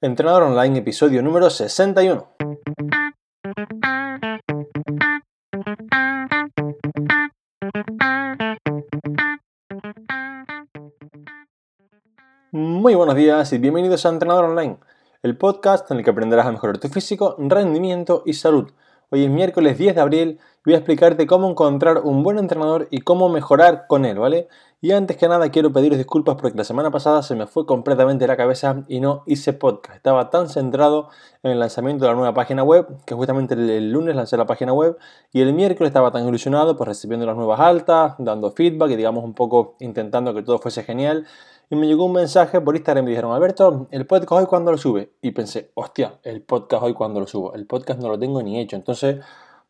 Entrenador 0.00 0.44
Online, 0.44 0.78
episodio 0.78 1.20
número 1.24 1.50
61. 1.50 2.28
Muy 12.52 12.94
buenos 12.94 13.16
días 13.16 13.52
y 13.52 13.58
bienvenidos 13.58 14.06
a 14.06 14.10
Entrenador 14.10 14.44
Online, 14.44 14.76
el 15.24 15.36
podcast 15.36 15.90
en 15.90 15.98
el 15.98 16.04
que 16.04 16.10
aprenderás 16.10 16.46
a 16.46 16.52
mejorar 16.52 16.78
tu 16.78 16.88
físico, 16.88 17.34
rendimiento 17.36 18.22
y 18.24 18.34
salud. 18.34 18.70
Hoy 19.10 19.24
es 19.24 19.30
miércoles 19.30 19.78
10 19.78 19.96
de 19.96 20.00
abril 20.00 20.38
voy 20.68 20.74
a 20.74 20.78
explicarte 20.80 21.26
cómo 21.26 21.48
encontrar 21.48 22.02
un 22.04 22.22
buen 22.22 22.36
entrenador 22.36 22.88
y 22.90 23.00
cómo 23.00 23.30
mejorar 23.30 23.86
con 23.88 24.04
él, 24.04 24.18
¿vale? 24.18 24.48
Y 24.82 24.92
antes 24.92 25.16
que 25.16 25.26
nada 25.26 25.48
quiero 25.48 25.72
pediros 25.72 25.96
disculpas 25.96 26.36
porque 26.36 26.58
la 26.58 26.64
semana 26.64 26.90
pasada 26.90 27.22
se 27.22 27.34
me 27.34 27.46
fue 27.46 27.64
completamente 27.64 28.26
la 28.26 28.36
cabeza 28.36 28.84
y 28.86 29.00
no 29.00 29.22
hice 29.24 29.54
podcast. 29.54 29.96
Estaba 29.96 30.28
tan 30.28 30.50
centrado 30.50 31.08
en 31.42 31.52
el 31.52 31.58
lanzamiento 31.58 32.04
de 32.04 32.10
la 32.10 32.16
nueva 32.18 32.34
página 32.34 32.64
web 32.64 32.86
que 33.06 33.14
justamente 33.14 33.54
el, 33.54 33.90
lunes 33.90 34.14
lancé 34.14 34.36
la 34.36 34.44
página 34.44 34.74
web 34.74 34.98
y 35.32 35.40
el 35.40 35.54
miércoles 35.54 35.88
estaba 35.88 36.10
tan 36.12 36.28
ilusionado 36.28 36.76
pues 36.76 36.86
recibiendo 36.86 37.24
las 37.24 37.34
nuevas 37.34 37.60
altas, 37.60 38.16
dando 38.18 38.50
feedback 38.50 38.90
y 38.90 38.96
digamos 38.96 39.24
un 39.24 39.32
poco 39.32 39.74
intentando 39.80 40.34
que 40.34 40.42
todo 40.42 40.58
fuese 40.58 40.82
genial 40.82 41.26
y 41.70 41.76
me 41.76 41.86
llegó 41.86 42.04
un 42.04 42.12
mensaje 42.12 42.60
por 42.60 42.76
Instagram 42.76 43.04
y 43.04 43.06
me 43.06 43.10
dijeron, 43.12 43.32
Alberto, 43.32 43.88
el 43.90 44.06
podcast 44.06 44.32
hoy 44.32 44.46
cuando 44.46 44.70
lo 44.70 44.76
sube. 44.76 45.12
Y 45.22 45.30
pensé, 45.30 45.70
hostia, 45.74 46.18
el 46.24 46.42
podcast 46.42 46.82
hoy 46.82 46.92
cuando 46.92 47.20
lo 47.20 47.26
subo. 47.26 47.54
El 47.54 47.66
podcast 47.66 48.00
no 48.00 48.08
lo 48.08 48.18
tengo 48.18 48.42
ni 48.42 48.60
hecho. 48.60 48.76
Entonces, 48.76 49.18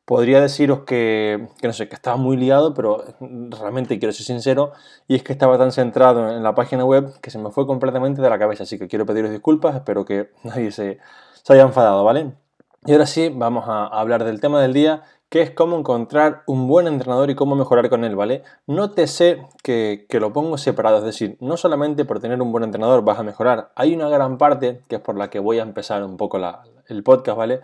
podría 0.08 0.40
deciros 0.40 0.84
que, 0.84 1.48
no 1.62 1.72
sé, 1.74 1.86
que 1.86 1.94
estaba 1.94 2.16
muy 2.16 2.38
liado, 2.38 2.72
pero 2.72 3.04
realmente 3.20 3.98
quiero 3.98 4.10
ser 4.14 4.24
sincero, 4.24 4.72
y 5.06 5.16
es 5.16 5.22
que 5.22 5.34
estaba 5.34 5.58
tan 5.58 5.70
centrado 5.70 6.34
en 6.34 6.42
la 6.42 6.54
página 6.54 6.86
web 6.86 7.20
que 7.20 7.30
se 7.30 7.38
me 7.38 7.50
fue 7.50 7.66
completamente 7.66 8.22
de 8.22 8.30
la 8.30 8.38
cabeza. 8.38 8.62
Así 8.62 8.78
que 8.78 8.88
quiero 8.88 9.04
pediros 9.04 9.30
disculpas, 9.30 9.74
espero 9.74 10.06
que 10.06 10.30
nadie 10.44 10.72
se, 10.72 10.98
se 11.42 11.52
haya 11.52 11.64
enfadado, 11.64 12.04
¿vale? 12.04 12.32
Y 12.86 12.92
ahora 12.92 13.04
sí, 13.04 13.30
vamos 13.34 13.64
a 13.68 13.86
hablar 13.86 14.24
del 14.24 14.40
tema 14.40 14.62
del 14.62 14.72
día 14.72 15.02
que 15.28 15.42
es 15.42 15.50
cómo 15.50 15.78
encontrar 15.78 16.42
un 16.46 16.68
buen 16.68 16.86
entrenador 16.86 17.28
y 17.30 17.34
cómo 17.34 17.54
mejorar 17.54 17.90
con 17.90 18.04
él, 18.04 18.16
¿vale? 18.16 18.42
Te 18.94 19.06
sé 19.06 19.46
que, 19.62 20.06
lo 20.10 20.32
pongo 20.32 20.56
separado, 20.56 20.98
es 20.98 21.04
decir, 21.04 21.36
no 21.40 21.56
solamente 21.56 22.04
por 22.04 22.20
tener 22.20 22.40
un 22.40 22.50
buen 22.50 22.64
entrenador 22.64 23.04
vas 23.04 23.18
a 23.18 23.22
mejorar, 23.22 23.70
hay 23.74 23.94
una 23.94 24.08
gran 24.08 24.38
parte, 24.38 24.82
que 24.88 24.96
es 24.96 25.02
por 25.02 25.16
la 25.16 25.28
que 25.28 25.38
voy 25.38 25.58
a 25.58 25.62
empezar 25.62 26.02
un 26.02 26.16
poco 26.16 26.38
el 26.88 27.02
podcast, 27.02 27.36
¿vale? 27.36 27.60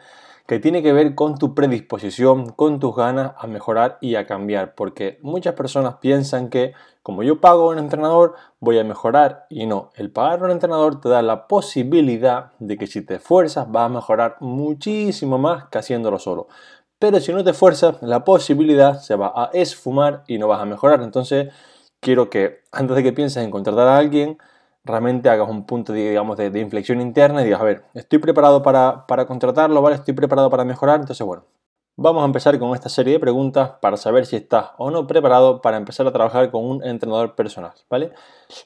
Que 0.47 0.59
tiene 0.59 0.83
que 0.83 0.93
ver 0.93 1.15
con 1.15 1.39
tu 1.39 1.55
predisposición, 1.55 2.51
con 2.51 2.79
tus 2.79 2.95
ganas 2.95 3.33
a 3.39 3.47
mejorar 3.47 3.97
y 4.03 4.17
a 4.17 4.27
cambiar, 4.27 4.75
porque 4.75 5.19
muchas 5.23 5.55
personas 5.55 5.95
piensan 6.03 6.51
que 6.51 6.75
como 7.03 7.23
yo 7.23 7.41
pago 7.41 7.69
un 7.69 7.79
entrenador, 7.79 8.35
voy 8.61 8.79
a 8.79 8.85
mejorar 8.85 9.47
y 9.49 9.67
no, 9.67 9.91
el 9.95 10.11
pagar 10.11 10.43
un 10.43 10.51
entrenador 10.51 11.01
te 11.01 11.09
da 11.09 11.23
la 11.23 11.49
posibilidad 11.49 12.53
de 12.59 12.77
que 12.77 12.87
si 12.87 13.03
te 13.03 13.17
esfuerzas 13.17 13.71
vas 13.71 13.87
a 13.87 13.89
mejorar 13.91 14.37
muchísimo 14.41 15.39
más 15.39 15.65
que 15.69 15.79
haciéndolo 15.79 16.19
solo 16.19 16.49
pero 17.11 17.21
si 17.21 17.35
no 17.35 17.45
te 17.45 17.51
esfuerzas, 17.51 18.01
la 18.01 18.25
posibilidad 18.25 18.99
se 18.99 19.15
va 19.15 19.31
a 19.37 19.51
esfumar 19.53 20.25
y 20.27 20.39
no 20.39 20.49
vas 20.49 20.63
a 20.63 20.65
mejorar. 20.65 21.03
Entonces, 21.03 21.53
quiero 22.01 22.31
que 22.31 22.63
antes 22.73 22.97
de 22.97 23.03
que 23.03 23.13
pienses 23.13 23.45
en 23.45 23.51
contratar 23.51 23.87
a 23.89 23.99
alguien, 23.99 24.39
realmente 24.85 25.29
hagas 25.29 25.51
un 25.51 25.67
punto 25.67 25.93
de, 25.93 26.09
digamos, 26.09 26.39
de, 26.39 26.59
inflexión 26.59 27.03
interna 27.03 27.43
y 27.43 27.45
digas, 27.45 27.61
a 27.61 27.65
ver, 27.65 27.85
estoy 27.93 28.21
preparado 28.21 28.63
para, 28.63 29.07
para 29.07 29.27
contratarlo, 29.27 29.83
¿vale? 29.83 29.97
Estoy 29.97 30.15
preparado 30.15 30.49
para 30.49 30.65
mejorar. 30.65 30.99
Entonces, 31.01 31.27
bueno, 31.27 31.45
vamos 31.95 32.23
a 32.23 32.25
empezar 32.25 32.59
con 32.59 32.75
esta 32.75 32.89
serie 32.89 33.13
de 33.13 33.21
preguntas 33.21 33.73
para 33.83 33.99
saber 33.99 34.25
si 34.25 34.37
estás 34.37 34.71
o 34.79 34.91
no 34.91 35.07
preparado 35.07 35.61
para 35.61 35.77
empezar 35.77 36.07
a 36.07 36.13
trabajar 36.13 36.51
con 36.51 36.65
un 36.65 36.83
entrenador 36.85 37.35
personal, 37.35 37.73
¿vale? 37.91 38.13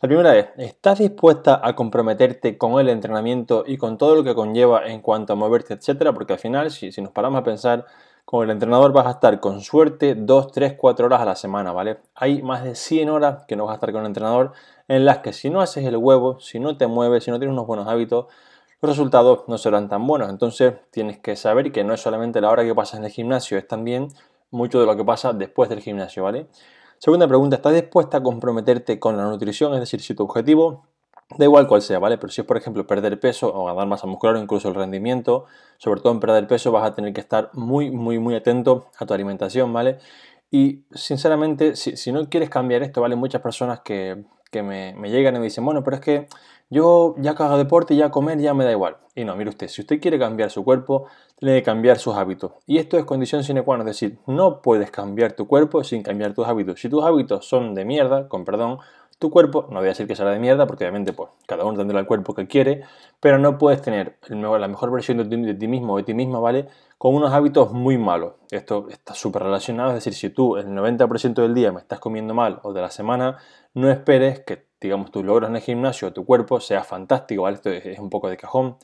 La 0.00 0.06
primera 0.06 0.36
es, 0.38 0.46
¿estás 0.58 1.00
dispuesta 1.00 1.60
a 1.60 1.74
comprometerte 1.74 2.56
con 2.56 2.78
el 2.78 2.88
entrenamiento 2.88 3.64
y 3.66 3.78
con 3.78 3.98
todo 3.98 4.14
lo 4.14 4.22
que 4.22 4.36
conlleva 4.36 4.86
en 4.86 5.00
cuanto 5.00 5.32
a 5.32 5.36
moverte, 5.36 5.74
etcétera? 5.74 6.12
Porque 6.12 6.34
al 6.34 6.38
final, 6.38 6.70
si, 6.70 6.92
si 6.92 7.02
nos 7.02 7.10
paramos 7.10 7.40
a 7.40 7.42
pensar, 7.42 7.84
con 8.28 8.44
el 8.44 8.50
entrenador 8.50 8.92
vas 8.92 9.06
a 9.06 9.12
estar 9.12 9.40
con 9.40 9.62
suerte 9.62 10.14
2, 10.14 10.52
3, 10.52 10.74
4 10.76 11.06
horas 11.06 11.22
a 11.22 11.24
la 11.24 11.34
semana, 11.34 11.72
¿vale? 11.72 12.00
Hay 12.14 12.42
más 12.42 12.62
de 12.62 12.74
100 12.74 13.08
horas 13.08 13.44
que 13.48 13.56
no 13.56 13.64
vas 13.64 13.72
a 13.72 13.74
estar 13.76 13.90
con 13.90 14.02
el 14.02 14.08
entrenador 14.08 14.52
en 14.86 15.06
las 15.06 15.20
que 15.20 15.32
si 15.32 15.48
no 15.48 15.62
haces 15.62 15.86
el 15.86 15.96
huevo, 15.96 16.38
si 16.38 16.60
no 16.60 16.76
te 16.76 16.86
mueves, 16.88 17.24
si 17.24 17.30
no 17.30 17.38
tienes 17.38 17.54
unos 17.54 17.66
buenos 17.66 17.88
hábitos, 17.88 18.26
los 18.82 18.90
resultados 18.90 19.44
no 19.46 19.56
serán 19.56 19.88
tan 19.88 20.06
buenos. 20.06 20.28
Entonces 20.28 20.74
tienes 20.90 21.18
que 21.18 21.36
saber 21.36 21.72
que 21.72 21.84
no 21.84 21.94
es 21.94 22.02
solamente 22.02 22.42
la 22.42 22.50
hora 22.50 22.64
que 22.64 22.74
pasas 22.74 22.98
en 22.98 23.06
el 23.06 23.10
gimnasio, 23.10 23.56
es 23.56 23.66
también 23.66 24.08
mucho 24.50 24.78
de 24.78 24.84
lo 24.84 24.94
que 24.94 25.06
pasa 25.06 25.32
después 25.32 25.70
del 25.70 25.80
gimnasio, 25.80 26.24
¿vale? 26.24 26.48
Segunda 26.98 27.26
pregunta, 27.26 27.56
¿estás 27.56 27.72
dispuesta 27.72 28.18
a 28.18 28.22
comprometerte 28.22 29.00
con 29.00 29.16
la 29.16 29.24
nutrición? 29.24 29.72
Es 29.72 29.80
decir, 29.80 30.02
si 30.02 30.14
tu 30.14 30.24
objetivo 30.24 30.84
Da 31.36 31.44
igual 31.44 31.66
cuál 31.66 31.82
sea, 31.82 31.98
¿vale? 31.98 32.16
Pero 32.16 32.32
si 32.32 32.40
es, 32.40 32.46
por 32.46 32.56
ejemplo, 32.56 32.86
perder 32.86 33.20
peso 33.20 33.52
o 33.54 33.66
ganar 33.66 33.86
masa 33.86 34.06
muscular 34.06 34.36
o 34.36 34.38
incluso 34.38 34.68
el 34.68 34.74
rendimiento, 34.74 35.44
sobre 35.76 36.00
todo 36.00 36.12
en 36.12 36.20
perder 36.20 36.46
peso, 36.46 36.72
vas 36.72 36.84
a 36.84 36.94
tener 36.94 37.12
que 37.12 37.20
estar 37.20 37.50
muy, 37.52 37.90
muy, 37.90 38.18
muy 38.18 38.34
atento 38.34 38.90
a 38.98 39.04
tu 39.04 39.12
alimentación, 39.12 39.72
¿vale? 39.72 39.98
Y 40.50 40.84
sinceramente, 40.92 41.76
si, 41.76 42.12
no 42.12 42.28
quieres 42.30 42.48
cambiar 42.48 42.82
esto, 42.82 43.02
¿vale? 43.02 43.14
Muchas 43.14 43.42
personas 43.42 43.80
que, 43.80 44.24
me, 44.54 44.94
me, 44.94 45.10
llegan 45.10 45.36
y 45.36 45.38
me 45.38 45.44
dicen, 45.44 45.64
bueno, 45.66 45.84
pero 45.84 45.96
es 45.96 46.02
que 46.02 46.28
yo 46.70 47.14
ya 47.18 47.34
que 47.34 47.42
hago 47.42 47.58
deporte, 47.58 47.96
ya 47.96 48.10
comer, 48.10 48.38
ya 48.38 48.54
me 48.54 48.64
da 48.64 48.72
igual. 48.72 48.96
Y 49.14 49.24
no, 49.24 49.36
mire 49.36 49.50
usted, 49.50 49.68
si 49.68 49.82
usted 49.82 50.00
quiere 50.00 50.18
cambiar 50.18 50.50
su 50.50 50.64
cuerpo, 50.64 51.06
tiene 51.38 51.56
que 51.56 51.62
cambiar 51.62 51.98
sus 51.98 52.14
hábitos. 52.14 52.52
Y 52.66 52.78
esto 52.78 52.98
es 52.98 53.04
condición 53.04 53.42
sine 53.42 53.62
qua 53.62 53.76
non, 53.76 53.88
es 53.88 53.96
decir, 53.96 54.18
no 54.26 54.60
puedes 54.60 54.90
cambiar 54.90 55.32
tu 55.32 55.46
cuerpo 55.46 55.82
sin 55.82 56.02
cambiar 56.02 56.34
tus 56.34 56.46
hábitos. 56.46 56.80
Si 56.80 56.88
tus 56.88 57.04
hábitos 57.04 57.46
son 57.46 57.74
de 57.74 57.84
mierda, 57.84 58.28
con 58.28 58.44
perdón, 58.44 58.78
tu 59.18 59.30
cuerpo, 59.30 59.66
no 59.70 59.78
voy 59.78 59.86
a 59.86 59.88
decir 59.88 60.06
que 60.06 60.14
será 60.14 60.30
de 60.30 60.38
mierda, 60.38 60.66
porque 60.66 60.84
obviamente 60.84 61.12
pues, 61.12 61.30
cada 61.46 61.64
uno 61.64 61.76
tendrá 61.76 61.98
el 61.98 62.06
cuerpo 62.06 62.34
que 62.34 62.46
quiere, 62.46 62.82
pero 63.20 63.38
no 63.38 63.58
puedes 63.58 63.82
tener 63.82 64.16
la 64.28 64.68
mejor 64.68 64.92
versión 64.92 65.18
de 65.18 65.54
ti, 65.54 65.68
mismo 65.68 65.94
o 65.94 65.96
de 65.96 66.04
ti 66.04 66.14
misma, 66.14 66.38
¿vale? 66.38 66.68
Con 66.98 67.14
unos 67.14 67.32
hábitos 67.32 67.72
muy 67.72 67.98
malos. 67.98 68.34
Esto 68.50 68.86
está 68.90 69.14
súper 69.14 69.42
relacionado, 69.42 69.90
es 69.90 69.96
decir, 69.96 70.14
si 70.14 70.30
tú 70.30 70.56
el 70.56 70.66
90% 70.68 71.42
del 71.42 71.54
día 71.54 71.72
me 71.72 71.80
estás 71.80 71.98
comiendo 71.98 72.32
mal 72.32 72.60
o 72.62 72.72
de 72.72 72.80
la 72.80 72.90
semana, 72.90 73.38
no 73.74 73.90
esperes 73.90 74.40
que, 74.40 74.66
digamos, 74.80 75.10
tus 75.10 75.24
logros 75.24 75.50
en 75.50 75.56
el 75.56 75.62
gimnasio 75.62 76.08
o 76.08 76.12
tu 76.12 76.24
cuerpo 76.24 76.60
sea 76.60 76.84
fantástico, 76.84 77.42
¿vale? 77.42 77.56
Esto 77.56 77.70
es 77.70 77.98
un 77.98 78.10
poco 78.10 78.28
de 78.28 78.36
cajón. 78.36 78.76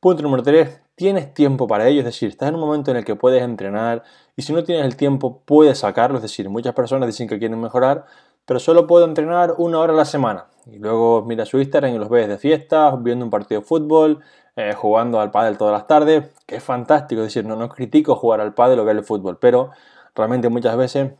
Punto 0.00 0.22
número 0.22 0.42
3, 0.42 0.80
tienes 0.94 1.34
tiempo 1.34 1.66
para 1.66 1.88
ello, 1.88 2.00
es 2.00 2.04
decir, 2.04 2.28
estás 2.28 2.48
en 2.48 2.54
un 2.54 2.60
momento 2.60 2.90
en 2.90 2.98
el 2.98 3.04
que 3.04 3.16
puedes 3.16 3.42
entrenar 3.42 4.02
y 4.36 4.42
si 4.42 4.52
no 4.52 4.62
tienes 4.62 4.84
el 4.84 4.96
tiempo 4.96 5.42
puedes 5.44 5.78
sacarlo, 5.78 6.16
es 6.16 6.22
decir, 6.22 6.48
muchas 6.48 6.74
personas 6.74 7.06
dicen 7.06 7.28
que 7.28 7.38
quieren 7.38 7.60
mejorar, 7.60 8.06
pero 8.46 8.60
solo 8.60 8.86
puedo 8.86 9.04
entrenar 9.04 9.54
una 9.58 9.78
hora 9.78 9.92
a 9.92 9.96
la 9.96 10.04
semana. 10.04 10.46
Y 10.70 10.78
luego 10.78 11.22
mira 11.22 11.44
su 11.44 11.58
Instagram 11.58 11.94
y 11.94 11.98
los 11.98 12.08
ves 12.08 12.28
de 12.28 12.38
fiesta, 12.38 12.96
viendo 12.96 13.24
un 13.24 13.30
partido 13.30 13.60
de 13.60 13.66
fútbol, 13.66 14.20
eh, 14.56 14.72
jugando 14.74 15.20
al 15.20 15.30
pádel 15.30 15.58
todas 15.58 15.72
las 15.72 15.86
tardes, 15.86 16.30
que 16.46 16.56
es 16.56 16.62
fantástico, 16.62 17.20
es 17.20 17.28
decir, 17.28 17.44
no, 17.44 17.56
no 17.56 17.68
critico 17.68 18.16
jugar 18.16 18.40
al 18.40 18.54
pádel 18.54 18.80
o 18.80 18.84
ver 18.84 18.96
el 18.96 19.04
fútbol, 19.04 19.38
pero 19.38 19.70
realmente 20.14 20.48
muchas 20.48 20.76
veces 20.76 21.12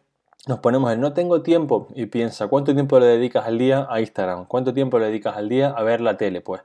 nos 0.46 0.60
ponemos 0.60 0.92
en 0.92 1.00
no 1.00 1.12
tengo 1.12 1.42
tiempo 1.42 1.88
y 1.94 2.06
piensa 2.06 2.46
cuánto 2.48 2.72
tiempo 2.72 2.98
le 2.98 3.06
dedicas 3.06 3.46
al 3.46 3.58
día 3.58 3.86
a 3.90 4.00
Instagram, 4.00 4.46
cuánto 4.46 4.72
tiempo 4.72 4.98
le 4.98 5.06
dedicas 5.06 5.36
al 5.36 5.48
día 5.48 5.70
a 5.70 5.82
ver 5.82 6.00
la 6.00 6.16
tele, 6.16 6.40
pues 6.40 6.62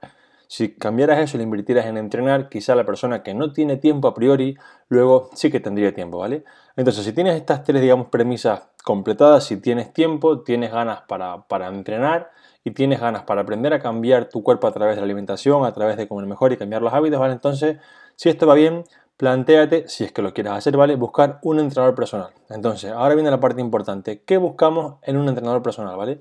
si 0.51 0.75
cambiaras 0.75 1.19
eso 1.19 1.37
y 1.37 1.39
lo 1.39 1.43
invirtieras 1.45 1.85
en 1.85 1.95
entrenar, 1.95 2.49
quizá 2.49 2.75
la 2.75 2.85
persona 2.85 3.23
que 3.23 3.33
no 3.33 3.53
tiene 3.53 3.77
tiempo 3.77 4.09
a 4.09 4.13
priori, 4.13 4.57
luego 4.89 5.29
sí 5.33 5.49
que 5.49 5.61
tendría 5.61 5.93
tiempo, 5.93 6.17
¿vale? 6.17 6.43
Entonces, 6.75 7.05
si 7.05 7.13
tienes 7.13 7.37
estas 7.37 7.63
tres, 7.63 7.81
digamos, 7.81 8.07
premisas 8.07 8.63
completadas, 8.91 9.45
si 9.45 9.55
tienes 9.55 9.93
tiempo, 9.93 10.41
tienes 10.41 10.69
ganas 10.69 11.03
para, 11.07 11.47
para 11.47 11.69
entrenar 11.69 12.29
y 12.65 12.71
tienes 12.71 12.99
ganas 12.99 13.23
para 13.23 13.39
aprender 13.39 13.71
a 13.73 13.79
cambiar 13.79 14.27
tu 14.27 14.43
cuerpo 14.43 14.67
a 14.67 14.73
través 14.73 14.95
de 14.95 15.01
la 15.01 15.05
alimentación, 15.05 15.63
a 15.63 15.71
través 15.71 15.95
de 15.95 16.09
comer 16.09 16.25
mejor 16.25 16.51
y 16.51 16.57
cambiar 16.57 16.81
los 16.81 16.93
hábitos, 16.93 17.17
¿vale? 17.17 17.31
Entonces, 17.31 17.77
si 18.17 18.27
esto 18.27 18.45
va 18.45 18.53
bien, 18.53 18.83
plantéate, 19.15 19.87
si 19.87 20.03
es 20.03 20.11
que 20.11 20.21
lo 20.21 20.33
quieres 20.33 20.51
hacer, 20.51 20.75
¿vale? 20.75 20.97
Buscar 20.97 21.39
un 21.43 21.61
entrenador 21.61 21.95
personal. 21.95 22.31
Entonces, 22.49 22.91
ahora 22.91 23.15
viene 23.15 23.31
la 23.31 23.39
parte 23.39 23.61
importante. 23.61 24.23
¿Qué 24.25 24.35
buscamos 24.35 24.95
en 25.03 25.15
un 25.15 25.29
entrenador 25.29 25.63
personal, 25.63 25.95
¿vale? 25.95 26.19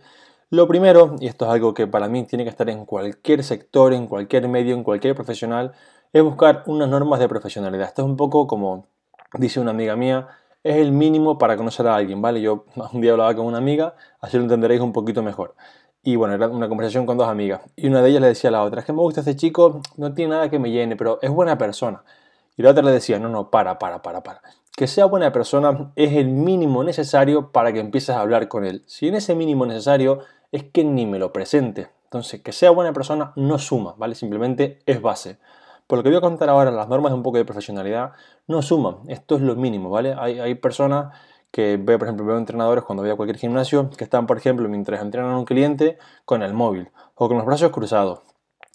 Lo 0.50 0.68
primero, 0.68 1.16
y 1.18 1.26
esto 1.26 1.46
es 1.46 1.50
algo 1.50 1.74
que 1.74 1.88
para 1.88 2.06
mí 2.06 2.22
tiene 2.22 2.44
que 2.44 2.50
estar 2.50 2.70
en 2.70 2.84
cualquier 2.84 3.42
sector, 3.42 3.92
en 3.92 4.06
cualquier 4.06 4.46
medio, 4.46 4.76
en 4.76 4.84
cualquier 4.84 5.16
profesional, 5.16 5.72
es 6.12 6.22
buscar 6.22 6.62
unas 6.66 6.88
normas 6.88 7.18
de 7.18 7.28
profesionalidad. 7.28 7.88
Esto 7.88 8.02
es 8.02 8.06
un 8.06 8.16
poco 8.16 8.46
como 8.46 8.86
dice 9.34 9.58
una 9.58 9.72
amiga 9.72 9.96
mía, 9.96 10.28
es 10.62 10.76
el 10.76 10.92
mínimo 10.92 11.38
para 11.38 11.56
conocer 11.56 11.86
a 11.86 11.96
alguien, 11.96 12.20
¿vale? 12.20 12.40
Yo 12.40 12.64
un 12.92 13.00
día 13.00 13.12
hablaba 13.12 13.34
con 13.34 13.46
una 13.46 13.58
amiga, 13.58 13.94
así 14.20 14.36
lo 14.36 14.42
entenderéis 14.42 14.80
un 14.80 14.92
poquito 14.92 15.22
mejor. 15.22 15.54
Y 16.02 16.16
bueno, 16.16 16.34
era 16.34 16.48
una 16.48 16.68
conversación 16.68 17.04
con 17.04 17.18
dos 17.18 17.28
amigas. 17.28 17.60
Y 17.76 17.88
una 17.88 18.00
de 18.00 18.08
ellas 18.08 18.22
le 18.22 18.28
decía 18.28 18.48
a 18.48 18.52
la 18.52 18.62
otra, 18.62 18.80
es 18.80 18.86
que 18.86 18.92
me 18.92 19.00
gusta 19.00 19.20
este 19.20 19.36
chico, 19.36 19.82
no 19.96 20.14
tiene 20.14 20.32
nada 20.32 20.48
que 20.48 20.58
me 20.58 20.70
llene, 20.70 20.96
pero 20.96 21.18
es 21.20 21.30
buena 21.30 21.58
persona. 21.58 22.02
Y 22.56 22.62
la 22.62 22.70
otra 22.70 22.82
le 22.82 22.92
decía, 22.92 23.18
no, 23.18 23.28
no, 23.28 23.50
para, 23.50 23.78
para, 23.78 24.02
para, 24.02 24.22
para. 24.22 24.42
Que 24.74 24.86
sea 24.86 25.04
buena 25.04 25.30
persona 25.30 25.92
es 25.96 26.12
el 26.12 26.28
mínimo 26.28 26.82
necesario 26.84 27.52
para 27.52 27.72
que 27.72 27.80
empieces 27.80 28.16
a 28.16 28.20
hablar 28.20 28.48
con 28.48 28.64
él. 28.64 28.82
Si 28.86 29.08
en 29.08 29.14
ese 29.14 29.34
mínimo 29.34 29.66
necesario 29.66 30.20
es 30.52 30.64
que 30.64 30.84
ni 30.84 31.06
me 31.06 31.18
lo 31.18 31.32
presente. 31.32 31.88
Entonces, 32.04 32.40
que 32.40 32.52
sea 32.52 32.70
buena 32.70 32.92
persona 32.92 33.32
no 33.36 33.58
suma, 33.58 33.94
¿vale? 33.96 34.14
Simplemente 34.14 34.80
es 34.86 35.00
base. 35.00 35.38
Por 35.90 35.98
lo 35.98 36.04
que 36.04 36.10
voy 36.10 36.18
a 36.18 36.20
contar 36.20 36.48
ahora, 36.48 36.70
las 36.70 36.88
normas 36.88 37.10
de 37.10 37.16
un 37.16 37.24
poco 37.24 37.38
de 37.38 37.44
profesionalidad 37.44 38.12
no 38.46 38.62
suman. 38.62 38.98
Esto 39.08 39.34
es 39.34 39.42
lo 39.42 39.56
mínimo, 39.56 39.90
¿vale? 39.90 40.14
Hay, 40.16 40.54
personas 40.54 41.12
que 41.50 41.78
veo, 41.82 41.98
por 41.98 42.06
ejemplo, 42.06 42.24
veo 42.24 42.38
entrenadores 42.38 42.84
cuando 42.84 43.02
voy 43.02 43.10
a 43.10 43.16
cualquier 43.16 43.38
gimnasio 43.38 43.90
que 43.90 44.04
están, 44.04 44.28
por 44.28 44.36
ejemplo, 44.36 44.68
mientras 44.68 45.02
entrenan 45.02 45.32
a 45.32 45.38
un 45.38 45.44
cliente 45.44 45.98
con 46.24 46.44
el 46.44 46.54
móvil 46.54 46.90
o 47.16 47.26
con 47.26 47.38
los 47.38 47.44
brazos 47.44 47.72
cruzados 47.72 48.20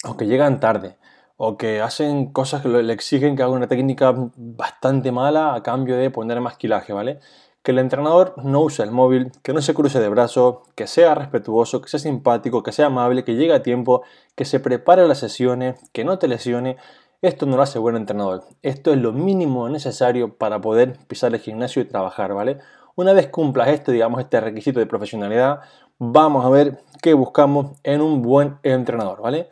o 0.04 0.18
que 0.18 0.26
llegan 0.26 0.60
tarde 0.60 0.98
o 1.38 1.56
que 1.56 1.80
hacen 1.80 2.32
cosas 2.32 2.60
que 2.60 2.68
le 2.68 2.92
exigen 2.92 3.34
que 3.34 3.42
haga 3.42 3.52
una 3.52 3.66
técnica 3.66 4.14
bastante 4.36 5.10
mala 5.10 5.54
a 5.54 5.62
cambio 5.62 5.96
de 5.96 6.10
poner 6.10 6.42
más 6.42 6.58
kilaje, 6.58 6.92
¿vale? 6.92 7.20
Que 7.62 7.70
el 7.70 7.78
entrenador 7.78 8.34
no 8.44 8.60
use 8.60 8.82
el 8.82 8.90
móvil, 8.90 9.32
que 9.42 9.54
no 9.54 9.62
se 9.62 9.72
cruce 9.72 10.00
de 10.00 10.10
brazos, 10.10 10.58
que 10.74 10.86
sea 10.86 11.14
respetuoso, 11.14 11.80
que 11.80 11.88
sea 11.88 11.98
simpático, 11.98 12.62
que 12.62 12.72
sea 12.72 12.86
amable, 12.86 13.24
que 13.24 13.36
llegue 13.36 13.54
a 13.54 13.62
tiempo, 13.62 14.02
que 14.34 14.44
se 14.44 14.60
prepare 14.60 15.08
las 15.08 15.18
sesiones, 15.18 15.80
que 15.92 16.04
no 16.04 16.18
te 16.18 16.28
lesione. 16.28 16.76
Esto 17.22 17.46
no 17.46 17.56
lo 17.56 17.62
hace 17.62 17.78
buen 17.78 17.96
entrenador. 17.96 18.44
Esto 18.62 18.92
es 18.92 18.98
lo 18.98 19.12
mínimo 19.12 19.68
necesario 19.68 20.36
para 20.36 20.60
poder 20.60 20.98
pisar 21.06 21.32
el 21.34 21.40
gimnasio 21.40 21.80
y 21.80 21.86
trabajar, 21.86 22.34
¿vale? 22.34 22.58
Una 22.94 23.12
vez 23.14 23.28
cumplas 23.28 23.68
este, 23.68 23.92
digamos, 23.92 24.20
este 24.20 24.40
requisito 24.40 24.80
de 24.80 24.86
profesionalidad, 24.86 25.60
vamos 25.98 26.44
a 26.44 26.50
ver 26.50 26.80
qué 27.00 27.14
buscamos 27.14 27.78
en 27.82 28.02
un 28.02 28.22
buen 28.22 28.58
entrenador, 28.62 29.22
¿vale? 29.22 29.48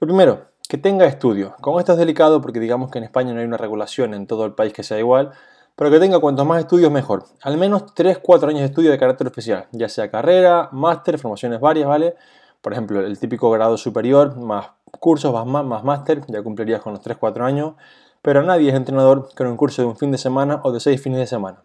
Lo 0.00 0.06
primero, 0.06 0.48
que 0.68 0.78
tenga 0.78 1.06
estudios. 1.06 1.54
Con 1.60 1.78
esto 1.80 1.92
es 1.92 1.98
delicado 1.98 2.40
porque 2.40 2.60
digamos 2.60 2.90
que 2.90 2.98
en 2.98 3.04
España 3.04 3.32
no 3.32 3.40
hay 3.40 3.46
una 3.46 3.56
regulación 3.56 4.14
en 4.14 4.26
todo 4.26 4.44
el 4.44 4.52
país 4.52 4.72
que 4.72 4.82
sea 4.82 4.98
igual, 4.98 5.32
pero 5.74 5.90
que 5.90 5.98
tenga 5.98 6.20
cuantos 6.20 6.46
más 6.46 6.60
estudios 6.60 6.92
mejor. 6.92 7.24
Al 7.42 7.56
menos 7.56 7.94
3-4 7.94 8.48
años 8.48 8.60
de 8.60 8.66
estudio 8.66 8.90
de 8.90 8.98
carácter 8.98 9.26
especial, 9.26 9.66
ya 9.72 9.88
sea 9.88 10.10
carrera, 10.10 10.68
máster, 10.72 11.18
formaciones 11.18 11.58
varias, 11.58 11.88
¿vale? 11.88 12.16
Por 12.60 12.72
ejemplo, 12.72 13.00
el 13.00 13.18
típico 13.18 13.50
grado 13.50 13.76
superior, 13.76 14.36
más 14.36 14.70
cursos, 14.90 15.32
más, 15.46 15.64
más 15.64 15.84
máster, 15.84 16.22
ya 16.28 16.42
cumplirías 16.42 16.80
con 16.80 16.92
los 16.92 17.02
3-4 17.02 17.44
años, 17.44 17.74
pero 18.22 18.42
nadie 18.42 18.70
es 18.70 18.74
entrenador 18.74 19.28
con 19.36 19.46
un 19.46 19.56
curso 19.56 19.82
de 19.82 19.88
un 19.88 19.96
fin 19.96 20.10
de 20.10 20.18
semana 20.18 20.60
o 20.64 20.72
de 20.72 20.80
6 20.80 21.00
fines 21.00 21.18
de 21.18 21.26
semana. 21.26 21.62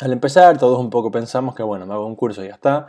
Al 0.00 0.12
empezar, 0.12 0.58
todos 0.58 0.78
un 0.78 0.90
poco 0.90 1.10
pensamos 1.10 1.54
que, 1.54 1.62
bueno, 1.62 1.86
me 1.86 1.94
hago 1.94 2.06
un 2.06 2.16
curso 2.16 2.44
y 2.44 2.48
ya 2.48 2.54
está. 2.54 2.88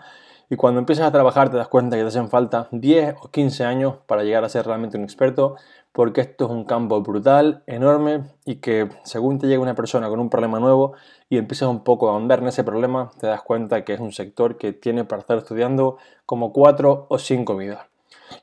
Y 0.49 0.55
cuando 0.55 0.79
empiezas 0.79 1.05
a 1.05 1.11
trabajar 1.11 1.49
te 1.49 1.57
das 1.57 1.67
cuenta 1.67 1.97
que 1.97 2.03
te 2.03 2.07
hacen 2.07 2.29
falta 2.29 2.67
10 2.71 3.15
o 3.21 3.29
15 3.29 3.65
años 3.65 3.95
para 4.05 4.23
llegar 4.23 4.43
a 4.43 4.49
ser 4.49 4.65
realmente 4.65 4.97
un 4.97 5.03
experto, 5.03 5.55
porque 5.91 6.21
esto 6.21 6.45
es 6.45 6.51
un 6.51 6.63
campo 6.63 7.01
brutal, 7.01 7.63
enorme, 7.65 8.23
y 8.45 8.57
que 8.57 8.89
según 9.03 9.39
te 9.39 9.47
llega 9.47 9.61
una 9.61 9.75
persona 9.75 10.09
con 10.09 10.19
un 10.19 10.29
problema 10.29 10.59
nuevo 10.59 10.93
y 11.29 11.37
empiezas 11.37 11.69
un 11.69 11.83
poco 11.83 12.07
a 12.07 12.11
ahondar 12.11 12.39
en 12.39 12.47
ese 12.47 12.63
problema, 12.63 13.11
te 13.19 13.27
das 13.27 13.41
cuenta 13.41 13.83
que 13.83 13.93
es 13.93 13.99
un 13.99 14.13
sector 14.13 14.57
que 14.57 14.73
tiene 14.73 15.03
para 15.05 15.21
estar 15.21 15.37
estudiando 15.37 15.97
como 16.25 16.53
4 16.53 17.07
o 17.09 17.17
5 17.17 17.55
vidas. 17.57 17.87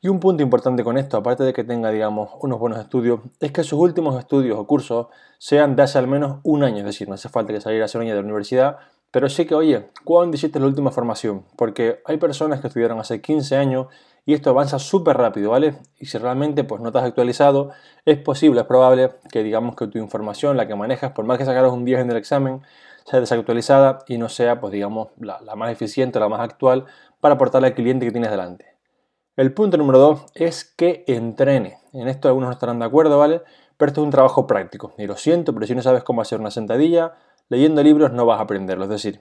Y 0.00 0.08
un 0.08 0.20
punto 0.20 0.42
importante 0.42 0.84
con 0.84 0.98
esto, 0.98 1.16
aparte 1.16 1.44
de 1.44 1.52
que 1.52 1.64
tenga, 1.64 1.90
digamos, 1.90 2.30
unos 2.40 2.58
buenos 2.58 2.78
estudios, 2.78 3.20
es 3.40 3.52
que 3.52 3.62
sus 3.64 3.78
últimos 3.78 4.18
estudios 4.18 4.58
o 4.58 4.66
cursos 4.66 5.08
sean 5.38 5.76
de 5.76 5.82
hace 5.82 5.98
al 5.98 6.06
menos 6.06 6.38
un 6.42 6.64
año, 6.64 6.78
es 6.78 6.84
decir, 6.84 7.08
no 7.08 7.14
hace 7.14 7.28
falta 7.28 7.52
que 7.52 7.60
salir 7.60 7.82
a 7.82 7.84
hacer 7.86 8.00
un 8.00 8.06
año 8.06 8.14
de 8.14 8.20
universidad 8.20 8.78
pero 9.14 9.28
sí 9.28 9.46
que, 9.46 9.54
oye, 9.54 9.90
¿cuándo 10.02 10.34
hiciste 10.34 10.58
la 10.58 10.66
última 10.66 10.90
formación? 10.90 11.44
Porque 11.54 12.02
hay 12.04 12.16
personas 12.16 12.60
que 12.60 12.66
estudiaron 12.66 12.98
hace 12.98 13.20
15 13.20 13.56
años 13.56 13.86
y 14.26 14.34
esto 14.34 14.50
avanza 14.50 14.80
súper 14.80 15.16
rápido, 15.16 15.50
¿vale? 15.50 15.76
Y 16.00 16.06
si 16.06 16.18
realmente 16.18 16.64
pues, 16.64 16.80
no 16.80 16.88
estás 16.88 17.04
actualizado, 17.04 17.70
es 18.06 18.18
posible, 18.18 18.62
es 18.62 18.66
probable 18.66 19.12
que 19.30 19.44
digamos 19.44 19.76
que 19.76 19.86
tu 19.86 19.98
información, 19.98 20.56
la 20.56 20.66
que 20.66 20.74
manejas, 20.74 21.12
por 21.12 21.24
más 21.24 21.38
que 21.38 21.44
sacaras 21.44 21.70
un 21.70 21.84
10 21.84 22.00
en 22.00 22.10
el 22.10 22.16
examen, 22.16 22.62
sea 23.04 23.20
desactualizada 23.20 24.00
y 24.08 24.18
no 24.18 24.28
sea, 24.28 24.58
pues 24.58 24.72
digamos, 24.72 25.10
la, 25.20 25.40
la 25.42 25.54
más 25.54 25.70
eficiente, 25.70 26.18
la 26.18 26.28
más 26.28 26.40
actual 26.40 26.86
para 27.20 27.36
aportarle 27.36 27.68
al 27.68 27.74
cliente 27.74 28.06
que 28.06 28.10
tienes 28.10 28.32
delante. 28.32 28.73
El 29.36 29.52
punto 29.52 29.76
número 29.76 29.98
2 29.98 30.26
es 30.34 30.64
que 30.64 31.04
entrene. 31.06 31.78
En 31.92 32.08
esto 32.08 32.28
algunos 32.28 32.48
no 32.48 32.52
estarán 32.52 32.78
de 32.78 32.84
acuerdo, 32.84 33.18
¿vale? 33.18 33.42
Pero 33.76 33.90
esto 33.90 34.00
es 34.00 34.04
un 34.04 34.10
trabajo 34.10 34.46
práctico. 34.46 34.94
Y 34.96 35.06
lo 35.06 35.16
siento, 35.16 35.52
pero 35.52 35.66
si 35.66 35.74
no 35.74 35.82
sabes 35.82 36.04
cómo 36.04 36.22
hacer 36.22 36.38
una 36.38 36.50
sentadilla, 36.50 37.14
Leyendo 37.50 37.82
libros 37.82 38.10
no 38.10 38.24
vas 38.24 38.38
a 38.38 38.44
aprenderlo, 38.44 38.84
es 38.84 38.90
decir, 38.90 39.20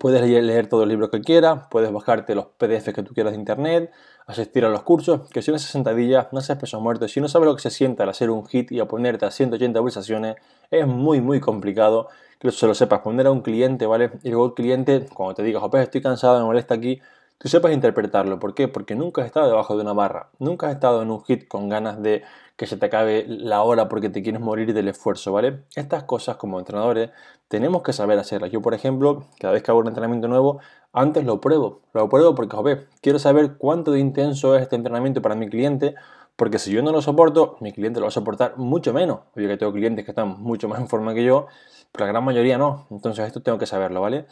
puedes 0.00 0.20
leer, 0.20 0.66
todos 0.66 0.82
los 0.82 0.88
libros 0.88 1.10
que 1.10 1.20
quieras, 1.20 1.68
puedes 1.70 1.92
bajarte 1.92 2.34
los 2.34 2.46
PDFs 2.46 2.92
que 2.92 3.04
tú 3.04 3.14
quieras 3.14 3.32
de 3.32 3.38
internet, 3.38 3.92
asistir 4.26 4.64
a 4.64 4.70
los 4.70 4.82
cursos, 4.82 5.30
que 5.30 5.40
si 5.40 5.52
no 5.52 5.56
haces 5.56 5.70
sentadillas, 5.70 6.26
no 6.32 6.40
seas 6.40 6.58
peso 6.58 6.80
muerto, 6.80 7.06
si 7.06 7.20
no 7.20 7.28
sabes 7.28 7.46
lo 7.46 7.54
que 7.54 7.62
se 7.62 7.70
siente 7.70 8.02
al 8.02 8.08
hacer 8.08 8.28
un 8.28 8.44
hit 8.46 8.72
y 8.72 8.80
a 8.80 8.88
ponerte 8.88 9.24
a 9.24 9.30
180 9.30 9.80
pulsaciones, 9.80 10.34
es 10.68 10.84
muy 10.84 11.20
muy 11.20 11.38
complicado 11.38 12.08
que 12.40 12.50
se 12.50 12.66
lo 12.66 12.74
sepas 12.74 13.02
poner 13.02 13.28
a 13.28 13.30
un 13.30 13.42
cliente, 13.42 13.86
¿vale? 13.86 14.10
Y 14.24 14.30
luego 14.30 14.46
el 14.46 14.54
cliente, 14.54 15.06
cuando 15.14 15.34
te 15.34 15.44
diga, 15.44 15.60
Jope, 15.60 15.80
estoy 15.80 16.02
cansado, 16.02 16.40
me 16.40 16.44
molesta 16.44 16.74
aquí, 16.74 17.00
tú 17.38 17.48
sepas 17.48 17.72
interpretarlo. 17.72 18.38
¿Por 18.38 18.54
qué? 18.54 18.68
Porque 18.68 18.94
nunca 18.94 19.22
has 19.22 19.26
estado 19.26 19.48
debajo 19.48 19.76
de 19.76 19.82
una 19.82 19.92
barra, 19.92 20.30
nunca 20.38 20.68
has 20.68 20.74
estado 20.74 21.02
en 21.02 21.10
un 21.10 21.22
hit 21.24 21.48
con 21.48 21.68
ganas 21.68 22.02
de 22.02 22.22
que 22.56 22.66
se 22.66 22.76
te 22.76 22.86
acabe 22.86 23.24
la 23.26 23.62
hora 23.62 23.88
porque 23.88 24.10
te 24.10 24.22
quieres 24.22 24.40
morir 24.40 24.72
del 24.74 24.88
esfuerzo, 24.88 25.32
¿vale? 25.32 25.64
Estas 25.74 26.04
cosas 26.04 26.36
como 26.36 26.58
entrenadores 26.58 27.10
tenemos 27.48 27.82
que 27.82 27.92
saber 27.92 28.18
hacerlas. 28.18 28.52
Yo, 28.52 28.62
por 28.62 28.74
ejemplo, 28.74 29.24
cada 29.40 29.52
vez 29.52 29.62
que 29.62 29.70
hago 29.70 29.80
un 29.80 29.88
entrenamiento 29.88 30.28
nuevo, 30.28 30.60
antes 30.92 31.24
lo 31.24 31.40
pruebo. 31.40 31.80
Lo 31.92 32.08
pruebo 32.08 32.34
porque, 32.34 32.56
joder, 32.56 32.88
quiero 33.00 33.18
saber 33.18 33.56
cuánto 33.58 33.90
de 33.90 34.00
intenso 34.00 34.54
es 34.56 34.62
este 34.62 34.76
entrenamiento 34.76 35.20
para 35.20 35.34
mi 35.34 35.48
cliente, 35.48 35.96
porque 36.36 36.58
si 36.58 36.72
yo 36.72 36.82
no 36.82 36.92
lo 36.92 37.02
soporto, 37.02 37.56
mi 37.60 37.72
cliente 37.72 38.00
lo 38.00 38.06
va 38.06 38.08
a 38.08 38.12
soportar 38.12 38.56
mucho 38.56 38.92
menos. 38.92 39.20
Yo 39.34 39.48
que 39.48 39.56
tengo 39.56 39.72
clientes 39.72 40.04
que 40.04 40.12
están 40.12 40.40
mucho 40.40 40.68
más 40.68 40.80
en 40.80 40.88
forma 40.88 41.14
que 41.14 41.24
yo, 41.24 41.46
pero 41.92 42.06
la 42.06 42.12
gran 42.12 42.24
mayoría 42.24 42.58
no. 42.58 42.86
Entonces 42.90 43.26
esto 43.26 43.42
tengo 43.42 43.58
que 43.58 43.66
saberlo, 43.66 44.00
¿vale? 44.00 44.26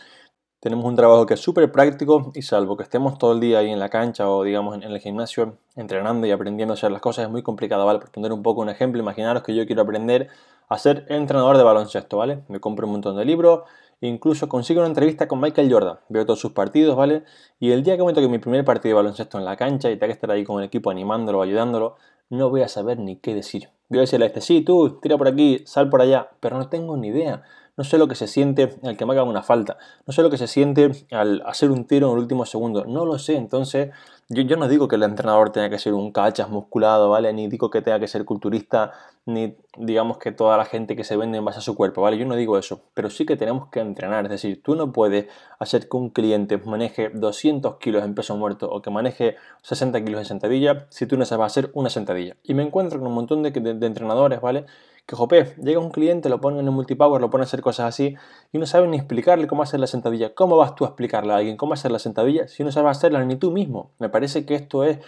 Tenemos 0.62 0.84
un 0.84 0.94
trabajo 0.94 1.26
que 1.26 1.34
es 1.34 1.40
súper 1.40 1.72
práctico 1.72 2.30
y 2.36 2.42
salvo 2.42 2.76
que 2.76 2.84
estemos 2.84 3.18
todo 3.18 3.32
el 3.32 3.40
día 3.40 3.58
ahí 3.58 3.70
en 3.70 3.80
la 3.80 3.88
cancha 3.88 4.30
o 4.30 4.44
digamos 4.44 4.76
en 4.76 4.84
el 4.84 5.00
gimnasio 5.00 5.56
entrenando 5.74 6.24
y 6.24 6.30
aprendiendo 6.30 6.72
a 6.72 6.76
hacer 6.76 6.92
las 6.92 7.00
cosas 7.00 7.24
es 7.24 7.30
muy 7.32 7.42
complicado, 7.42 7.84
¿vale? 7.84 7.98
Por 7.98 8.12
poner 8.12 8.32
un 8.32 8.44
poco 8.44 8.60
un 8.60 8.68
ejemplo, 8.68 9.02
imaginaros 9.02 9.42
que 9.42 9.56
yo 9.56 9.66
quiero 9.66 9.82
aprender 9.82 10.28
a 10.68 10.78
ser 10.78 11.04
entrenador 11.08 11.56
de 11.56 11.64
baloncesto, 11.64 12.16
¿vale? 12.16 12.44
Me 12.46 12.60
compro 12.60 12.86
un 12.86 12.92
montón 12.92 13.16
de 13.16 13.24
libros, 13.24 13.62
incluso 14.00 14.48
consigo 14.48 14.82
una 14.82 14.86
entrevista 14.86 15.26
con 15.26 15.40
Michael 15.40 15.68
Jordan, 15.68 15.98
veo 16.08 16.24
todos 16.24 16.38
sus 16.38 16.52
partidos, 16.52 16.94
¿vale? 16.94 17.24
Y 17.58 17.72
el 17.72 17.82
día 17.82 17.96
que 17.96 18.04
me 18.04 18.12
toque 18.12 18.28
mi 18.28 18.38
primer 18.38 18.64
partido 18.64 18.90
de 18.90 19.02
baloncesto 19.02 19.38
en 19.38 19.44
la 19.44 19.56
cancha 19.56 19.90
y 19.90 19.94
tenga 19.94 20.06
que 20.06 20.12
estar 20.12 20.30
ahí 20.30 20.44
con 20.44 20.60
el 20.60 20.66
equipo 20.66 20.92
animándolo, 20.92 21.42
ayudándolo, 21.42 21.96
no 22.30 22.50
voy 22.50 22.62
a 22.62 22.68
saber 22.68 23.00
ni 23.00 23.16
qué 23.16 23.34
decir. 23.34 23.68
Voy 23.88 23.98
a 23.98 24.02
decirle 24.02 24.26
a 24.26 24.28
este, 24.28 24.40
sí, 24.40 24.60
tú, 24.60 25.00
tira 25.02 25.18
por 25.18 25.26
aquí, 25.26 25.64
sal 25.66 25.90
por 25.90 26.02
allá, 26.02 26.28
pero 26.38 26.56
no 26.56 26.68
tengo 26.68 26.96
ni 26.96 27.08
idea 27.08 27.42
no 27.76 27.84
sé 27.84 27.98
lo 27.98 28.08
que 28.08 28.14
se 28.14 28.26
siente 28.26 28.76
al 28.82 28.96
que 28.96 29.06
me 29.06 29.12
hagan 29.12 29.28
una 29.28 29.42
falta, 29.42 29.78
no 30.06 30.12
sé 30.12 30.22
lo 30.22 30.30
que 30.30 30.38
se 30.38 30.46
siente 30.46 30.90
al 31.10 31.42
hacer 31.46 31.70
un 31.70 31.86
tiro 31.86 32.08
en 32.08 32.14
el 32.14 32.18
último 32.18 32.44
segundo, 32.44 32.84
no 32.84 33.06
lo 33.06 33.18
sé, 33.18 33.36
entonces 33.36 33.90
yo, 34.28 34.56
no 34.56 34.68
digo 34.68 34.88
que 34.88 34.96
el 34.96 35.02
entrenador 35.02 35.50
tenga 35.50 35.68
que 35.68 35.78
ser 35.78 35.92
un 35.92 36.10
cachas 36.10 36.48
musculado, 36.48 37.10
¿vale? 37.10 37.32
Ni 37.34 37.48
digo 37.48 37.68
que 37.70 37.82
tenga 37.82 38.00
que 38.00 38.08
ser 38.08 38.24
culturista, 38.24 38.92
ni 39.26 39.56
digamos 39.76 40.16
que 40.16 40.32
toda 40.32 40.56
la 40.56 40.64
gente 40.64 40.96
que 40.96 41.04
se 41.04 41.16
vende 41.16 41.36
en 41.36 41.44
base 41.44 41.58
a 41.58 41.62
su 41.62 41.74
cuerpo, 41.74 42.00
¿vale? 42.00 42.16
Yo 42.16 42.24
no 42.24 42.34
digo 42.34 42.56
eso, 42.56 42.80
pero 42.94 43.10
sí 43.10 43.26
que 43.26 43.36
tenemos 43.36 43.68
que 43.68 43.80
entrenar, 43.80 44.24
es 44.24 44.30
decir, 44.30 44.62
tú 44.62 44.74
no 44.74 44.90
puedes 44.92 45.26
hacer 45.58 45.88
que 45.88 45.96
un 45.98 46.08
cliente 46.10 46.56
maneje 46.58 47.10
200 47.10 47.76
kilos 47.76 48.04
en 48.04 48.14
peso 48.14 48.36
muerto 48.36 48.70
o 48.70 48.80
que 48.80 48.90
maneje 48.90 49.36
60 49.62 50.02
kilos 50.02 50.20
en 50.20 50.26
sentadilla 50.26 50.86
si 50.88 51.06
tú 51.06 51.18
no 51.18 51.26
sabes 51.26 51.46
hacer 51.46 51.70
una 51.74 51.90
sentadilla. 51.90 52.36
Y 52.42 52.54
me 52.54 52.62
encuentro 52.62 52.98
con 53.00 53.08
un 53.08 53.14
montón 53.14 53.42
de 53.42 53.86
entrenadores, 53.86 54.40
¿vale? 54.40 54.64
Que 55.06 55.16
jope, 55.16 55.54
llega 55.62 55.80
un 55.80 55.90
cliente, 55.90 56.28
lo 56.28 56.40
pone 56.40 56.60
en 56.60 56.68
multipower, 56.72 57.20
lo 57.20 57.30
pone 57.30 57.42
a 57.42 57.46
hacer 57.46 57.60
cosas 57.60 57.86
así 57.86 58.14
y 58.52 58.58
no 58.58 58.66
sabe 58.66 58.88
ni 58.88 58.96
explicarle 58.96 59.46
cómo 59.46 59.62
hacer 59.62 59.80
la 59.80 59.86
sentadilla. 59.86 60.34
¿Cómo 60.34 60.56
vas 60.56 60.74
tú 60.74 60.84
a 60.84 60.88
explicarle 60.88 61.32
a 61.32 61.36
alguien 61.36 61.56
cómo 61.56 61.74
hacer 61.74 61.90
la 61.90 61.98
sentadilla 61.98 62.48
si 62.48 62.64
no 62.64 62.72
sabes 62.72 62.96
hacerla 62.96 63.24
ni 63.24 63.36
tú 63.36 63.50
mismo? 63.50 63.92
Me 63.98 64.08
parece 64.08 64.46
que 64.46 64.54
esto 64.54 64.84
es 64.84 64.98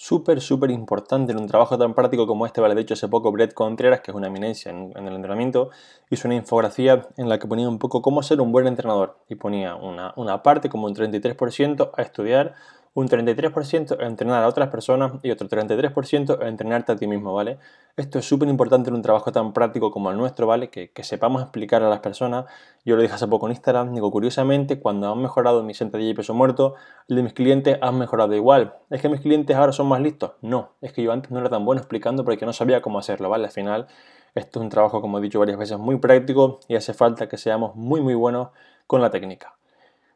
súper, 0.00 0.40
súper 0.40 0.70
importante 0.70 1.32
en 1.32 1.40
un 1.40 1.48
trabajo 1.48 1.76
tan 1.76 1.92
práctico 1.92 2.26
como 2.26 2.46
este. 2.46 2.60
Vale, 2.60 2.76
de 2.76 2.82
hecho, 2.82 2.94
hace 2.94 3.08
poco 3.08 3.32
Brett 3.32 3.52
Contreras, 3.52 4.00
que 4.00 4.12
es 4.12 4.16
una 4.16 4.28
eminencia 4.28 4.70
en, 4.70 4.92
el 4.96 5.14
entrenamiento, 5.14 5.70
hizo 6.08 6.28
una 6.28 6.36
infografía 6.36 7.08
en 7.16 7.28
la 7.28 7.40
que 7.40 7.48
ponía 7.48 7.68
un 7.68 7.80
poco 7.80 8.00
cómo 8.00 8.22
ser 8.22 8.40
un 8.40 8.52
buen 8.52 8.68
entrenador 8.68 9.18
y 9.28 9.34
ponía 9.34 9.74
una, 9.74 10.12
una 10.16 10.42
parte 10.44 10.68
como 10.68 10.86
un 10.86 10.94
33% 10.94 11.90
a 11.96 12.02
estudiar 12.02 12.54
un 12.98 13.08
33% 13.08 13.96
a 14.00 14.06
entrenar 14.06 14.42
a 14.42 14.48
otras 14.48 14.70
personas 14.70 15.12
y 15.22 15.30
otro 15.30 15.48
33% 15.48 16.42
a 16.42 16.48
entrenarte 16.48 16.90
a 16.90 16.96
ti 16.96 17.06
mismo, 17.06 17.32
¿vale? 17.32 17.58
Esto 17.96 18.18
es 18.18 18.24
súper 18.24 18.48
importante 18.48 18.90
en 18.90 18.96
un 18.96 19.02
trabajo 19.02 19.30
tan 19.30 19.52
práctico 19.52 19.92
como 19.92 20.10
el 20.10 20.16
nuestro, 20.16 20.48
¿vale? 20.48 20.68
Que, 20.68 20.90
sepamos 21.04 21.40
explicar 21.42 21.80
a 21.84 21.88
las 21.88 22.00
personas. 22.00 22.46
Yo 22.84 22.96
lo 22.96 23.02
dije 23.02 23.14
hace 23.14 23.28
poco 23.28 23.46
en 23.46 23.52
Instagram, 23.52 23.94
digo, 23.94 24.10
curiosamente, 24.10 24.80
cuando 24.80 25.12
han 25.12 25.22
mejorado 25.22 25.62
mi 25.62 25.74
sentadilla 25.74 26.10
y 26.10 26.14
peso 26.14 26.34
muerto, 26.34 26.74
el 27.06 27.14
de 27.14 27.22
mis 27.22 27.34
clientes 27.34 27.78
han 27.80 27.96
mejorado 27.98 28.34
igual. 28.34 28.74
¿Es 28.90 29.00
que 29.00 29.08
mis 29.08 29.20
clientes 29.20 29.56
ahora 29.56 29.70
son 29.70 29.86
más 29.86 30.00
listos? 30.00 30.32
No, 30.42 30.72
es 30.80 30.92
que 30.92 31.04
yo 31.04 31.12
antes 31.12 31.30
no 31.30 31.38
era 31.38 31.48
tan 31.48 31.64
bueno 31.64 31.80
explicando 31.80 32.24
porque 32.24 32.46
no 32.46 32.52
sabía 32.52 32.82
cómo 32.82 32.98
hacerlo, 32.98 33.28
¿vale? 33.28 33.44
Al 33.44 33.52
final, 33.52 33.86
esto 34.34 34.58
es 34.58 34.64
un 34.64 34.70
trabajo, 34.70 35.00
como 35.00 35.18
he 35.18 35.22
dicho 35.22 35.38
varias 35.38 35.56
veces, 35.56 35.78
muy 35.78 35.98
práctico 35.98 36.58
y 36.66 36.74
hace 36.74 36.94
falta 36.94 37.28
que 37.28 37.36
seamos 37.36 37.76
muy, 37.76 38.00
muy 38.00 38.14
buenos 38.14 38.48
con 38.88 39.00
la 39.00 39.10
técnica. 39.10 39.54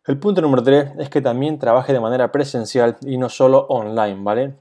El 0.05 0.19
punto 0.19 0.41
número 0.41 0.65
3 0.65 0.95
es 0.99 1.09
que 1.11 1.21
también 1.21 1.61
trabaje 1.61 1.93
de 1.93 2.01
manera 2.01 2.33
presencial 2.33 2.97
y 3.03 3.19
no 3.19 3.29
solo 3.29 3.67
online, 3.69 4.19
¿vale? 4.23 4.57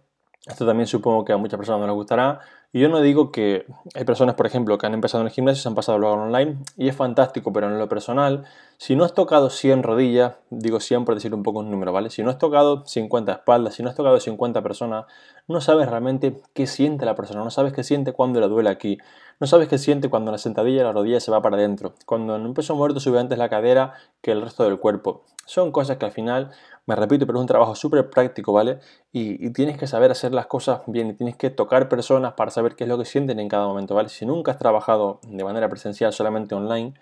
Esto 0.46 0.68
también 0.68 0.86
supongo 0.86 1.26
que 1.26 1.34
a 1.34 1.38
muchas 1.38 1.58
personas 1.58 1.82
no 1.82 1.88
les 1.88 1.96
gustará. 1.96 2.42
Y 2.72 2.80
yo 2.80 2.90
no 2.90 3.02
digo 3.02 3.32
que 3.32 3.66
hay 3.96 4.06
personas, 4.06 4.36
por 4.36 4.46
ejemplo, 4.46 4.78
que 4.78 4.86
han 4.86 4.94
empezado 4.94 5.22
en 5.22 5.28
el 5.28 5.34
gimnasio 5.34 5.60
y 5.60 5.64
se 5.64 5.68
han 5.68 5.74
pasado 5.74 5.98
luego 5.98 6.16
online 6.16 6.58
y 6.78 6.90
es 6.90 6.96
fantástico, 6.96 7.52
pero 7.52 7.68
en 7.68 7.80
lo 7.80 7.90
personal, 7.90 8.46
si 8.82 8.96
no 8.96 9.04
has 9.04 9.14
tocado 9.14 9.52
100 9.52 9.84
rodillas, 9.84 10.38
digo 10.50 10.80
100 10.80 11.06
por 11.06 11.14
decir 11.14 11.36
un 11.36 11.44
poco 11.44 11.60
un 11.60 11.70
número, 11.70 11.94
¿vale? 11.94 12.10
Si 12.10 12.24
no 12.24 12.32
has 12.32 12.40
tocado 12.40 12.84
50 12.84 13.32
espaldas, 13.32 13.76
si 13.76 13.84
no 13.84 13.90
has 13.90 13.96
tocado 13.96 14.20
50 14.20 14.64
personas, 14.64 15.06
no 15.48 15.62
sabes 15.62 15.88
realmente 15.88 16.42
qué 16.56 16.66
siente 16.66 17.06
la 17.06 17.14
persona, 17.14 17.44
no 17.44 17.52
sabes 17.52 17.74
qué 17.74 17.84
siente 17.84 18.12
cuando 18.12 18.40
le 18.40 18.48
duele 18.48 18.72
aquí, 18.72 18.98
no 19.40 19.46
sabes 19.46 19.68
qué 19.68 19.78
siente 19.78 20.10
cuando 20.10 20.32
la 20.32 20.40
sentadilla 20.40 20.84
la 20.84 20.94
rodilla 20.94 21.20
se 21.20 21.30
va 21.30 21.44
para 21.44 21.58
adentro, 21.58 21.94
cuando 22.08 22.36
en 22.36 22.44
un 22.44 22.56
peso 22.56 22.76
muerto 22.76 23.00
sube 23.00 23.20
antes 23.20 23.38
la 23.38 23.50
cadera 23.50 23.94
que 24.20 24.32
el 24.32 24.42
resto 24.42 24.64
del 24.64 24.80
cuerpo. 24.80 25.26
Son 25.46 25.72
cosas 25.72 25.98
que 25.98 26.06
al 26.06 26.12
final, 26.12 26.50
me 26.88 26.96
repito, 26.96 27.28
pero 27.28 27.38
es 27.38 27.42
un 27.42 27.48
trabajo 27.48 27.76
súper 27.76 28.10
práctico, 28.10 28.52
¿vale? 28.52 28.80
Y, 29.12 29.46
y, 29.46 29.54
tienes 29.54 29.78
que 29.78 29.86
saber 29.86 30.10
hacer 30.10 30.34
las 30.34 30.48
cosas 30.48 30.82
bien 30.88 31.12
y 31.12 31.14
tienes 31.14 31.36
que 31.36 31.52
tocar 31.52 31.88
personas 31.88 32.34
para 32.34 32.50
saber 32.50 32.76
qué 32.76 32.86
es 32.86 32.88
lo 32.88 32.98
que 32.98 33.06
sienten 33.06 33.40
en 33.40 33.48
cada 33.48 33.68
momento, 33.68 33.94
¿vale? 33.94 34.10
Si 34.10 34.26
nunca 34.26 34.54
has 34.54 34.58
trabajado 34.58 35.20
de 35.28 35.44
manera 35.44 35.70
presencial 35.70 36.14
solamente 36.14 36.56
online, 36.56 36.96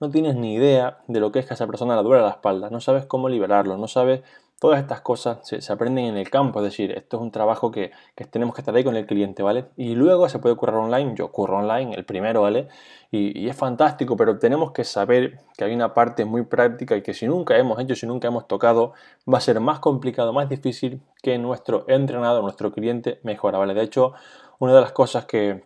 no 0.00 0.10
tienes 0.10 0.36
ni 0.36 0.54
idea 0.54 0.98
de 1.08 1.20
lo 1.20 1.32
que 1.32 1.38
es 1.38 1.46
que 1.46 1.54
a 1.54 1.56
esa 1.56 1.66
persona 1.66 1.96
le 1.96 2.02
duele 2.02 2.22
la 2.22 2.30
espalda, 2.30 2.70
no 2.70 2.80
sabes 2.80 3.06
cómo 3.06 3.28
liberarlo, 3.28 3.76
no 3.76 3.88
sabes 3.88 4.22
Todas 4.58 4.80
estas 4.80 5.02
cosas 5.02 5.40
se, 5.42 5.70
aprenden 5.70 6.06
en 6.06 6.16
el 6.16 6.30
campo, 6.30 6.60
es 6.60 6.64
decir, 6.64 6.90
esto 6.92 7.18
es 7.18 7.22
un 7.22 7.30
trabajo 7.30 7.70
que, 7.70 7.92
tenemos 8.30 8.54
que 8.54 8.62
estar 8.62 8.74
ahí 8.74 8.84
con 8.84 8.96
el 8.96 9.04
cliente, 9.04 9.42
¿vale? 9.42 9.66
Y 9.76 9.94
luego 9.94 10.30
se 10.30 10.38
puede 10.38 10.56
currar 10.56 10.76
online, 10.76 11.14
yo 11.14 11.30
curro 11.30 11.58
online, 11.58 11.94
el 11.94 12.06
primero, 12.06 12.40
¿vale? 12.40 12.68
Y, 13.10 13.50
es 13.50 13.54
fantástico, 13.54 14.16
pero 14.16 14.38
tenemos 14.38 14.72
que 14.72 14.84
saber 14.84 15.40
que 15.58 15.64
hay 15.64 15.74
una 15.74 15.92
parte 15.92 16.24
muy 16.24 16.44
práctica 16.44 16.96
y 16.96 17.02
que 17.02 17.12
si 17.12 17.26
nunca 17.26 17.58
hemos 17.58 17.78
hecho, 17.80 17.94
si 17.94 18.06
nunca 18.06 18.28
hemos 18.28 18.48
tocado, 18.48 18.94
va 19.30 19.36
a 19.36 19.42
ser 19.42 19.60
más 19.60 19.78
complicado, 19.80 20.32
más 20.32 20.48
difícil 20.48 21.02
que 21.22 21.36
nuestro 21.36 21.84
entrenador, 21.86 22.42
nuestro 22.42 22.72
cliente 22.72 23.20
mejora, 23.24 23.58
¿vale? 23.58 23.74
De 23.74 23.82
hecho, 23.82 24.14
una 24.58 24.74
de 24.74 24.80
las 24.80 24.92
cosas 24.92 25.26
que, 25.26 25.64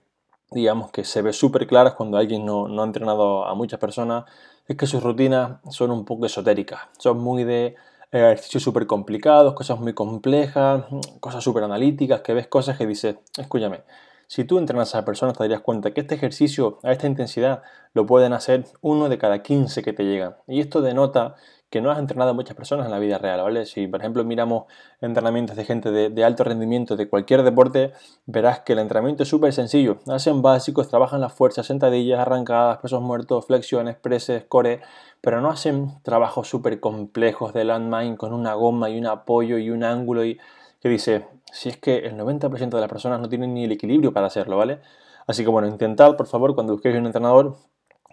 digamos, 0.50 0.90
que 0.90 1.04
se 1.04 1.22
ve 1.22 1.32
súper 1.32 1.66
claras 1.66 1.94
cuando 1.94 2.18
alguien 2.18 2.44
no, 2.44 2.68
no 2.68 2.82
ha 2.82 2.86
entrenado 2.86 3.44
a 3.44 3.54
muchas 3.54 3.78
personas 3.78 4.24
es 4.66 4.76
que 4.76 4.86
sus 4.86 5.02
rutinas 5.02 5.58
son 5.68 5.90
un 5.90 6.04
poco 6.04 6.26
esotéricas, 6.26 6.80
son 6.98 7.18
muy 7.18 7.42
de 7.44 7.74
ejercicios 8.12 8.62
súper 8.62 8.86
complicados, 8.86 9.54
cosas 9.54 9.80
muy 9.80 9.94
complejas, 9.94 10.84
cosas 11.20 11.42
súper 11.42 11.64
analíticas, 11.64 12.20
que 12.20 12.34
ves 12.34 12.46
cosas 12.46 12.78
que 12.78 12.86
dices, 12.86 13.16
escúchame, 13.36 13.82
si 14.26 14.44
tú 14.44 14.58
entrenas 14.58 14.94
a 14.94 14.98
esa 14.98 15.04
persona 15.04 15.32
te 15.32 15.42
darías 15.42 15.60
cuenta 15.60 15.92
que 15.92 16.02
este 16.02 16.14
ejercicio 16.14 16.78
a 16.84 16.92
esta 16.92 17.08
intensidad 17.08 17.62
lo 17.94 18.06
pueden 18.06 18.32
hacer 18.32 18.64
uno 18.80 19.08
de 19.08 19.18
cada 19.18 19.42
15 19.42 19.82
que 19.82 19.92
te 19.92 20.04
llegan. 20.04 20.36
Y 20.46 20.60
esto 20.60 20.82
denota 20.82 21.34
que 21.70 21.80
no 21.80 21.90
has 21.92 21.98
entrenado 22.00 22.32
a 22.32 22.34
muchas 22.34 22.56
personas 22.56 22.86
en 22.86 22.90
la 22.90 22.98
vida 22.98 23.16
real, 23.16 23.40
¿vale? 23.42 23.64
Si, 23.64 23.86
por 23.86 24.00
ejemplo, 24.00 24.24
miramos 24.24 24.64
entrenamientos 25.00 25.56
de 25.56 25.64
gente 25.64 25.90
de, 25.90 26.24
alto 26.24 26.42
rendimiento 26.42 26.96
de 26.96 27.08
cualquier 27.08 27.44
deporte, 27.44 27.92
verás 28.26 28.60
que 28.60 28.72
el 28.72 28.80
entrenamiento 28.80 29.22
es 29.22 29.28
súper 29.28 29.52
sencillo. 29.52 29.98
Hacen 30.08 30.42
básicos, 30.42 30.88
trabajan 30.88 31.20
las 31.20 31.32
fuerzas, 31.32 31.66
sentadillas, 31.66 32.18
arrancadas, 32.18 32.78
pesos 32.78 33.00
muertos, 33.00 33.46
flexiones, 33.46 33.96
preses, 33.96 34.44
core, 34.48 34.80
pero 35.20 35.40
no 35.40 35.48
hacen 35.48 36.02
trabajos 36.02 36.48
súper 36.48 36.80
complejos 36.80 37.54
de 37.54 37.64
landmine 37.64 38.16
con 38.16 38.32
una 38.32 38.54
goma 38.54 38.90
y 38.90 38.98
un 38.98 39.06
apoyo 39.06 39.56
y 39.56 39.70
un 39.70 39.84
ángulo 39.84 40.24
y 40.24 40.40
que 40.80 40.88
dice, 40.88 41.26
si 41.52 41.68
es 41.68 41.76
que 41.76 41.98
el 41.98 42.16
90% 42.16 42.70
de 42.70 42.80
las 42.80 42.88
personas 42.88 43.20
no 43.20 43.28
tienen 43.28 43.54
ni 43.54 43.64
el 43.64 43.72
equilibrio 43.72 44.12
para 44.12 44.26
hacerlo, 44.26 44.56
¿vale? 44.56 44.80
Así 45.26 45.44
que 45.44 45.50
bueno, 45.50 45.68
intentad, 45.68 46.16
por 46.16 46.26
favor, 46.26 46.54
cuando 46.54 46.72
busquéis 46.72 46.96
un 46.96 47.06
entrenador, 47.06 47.56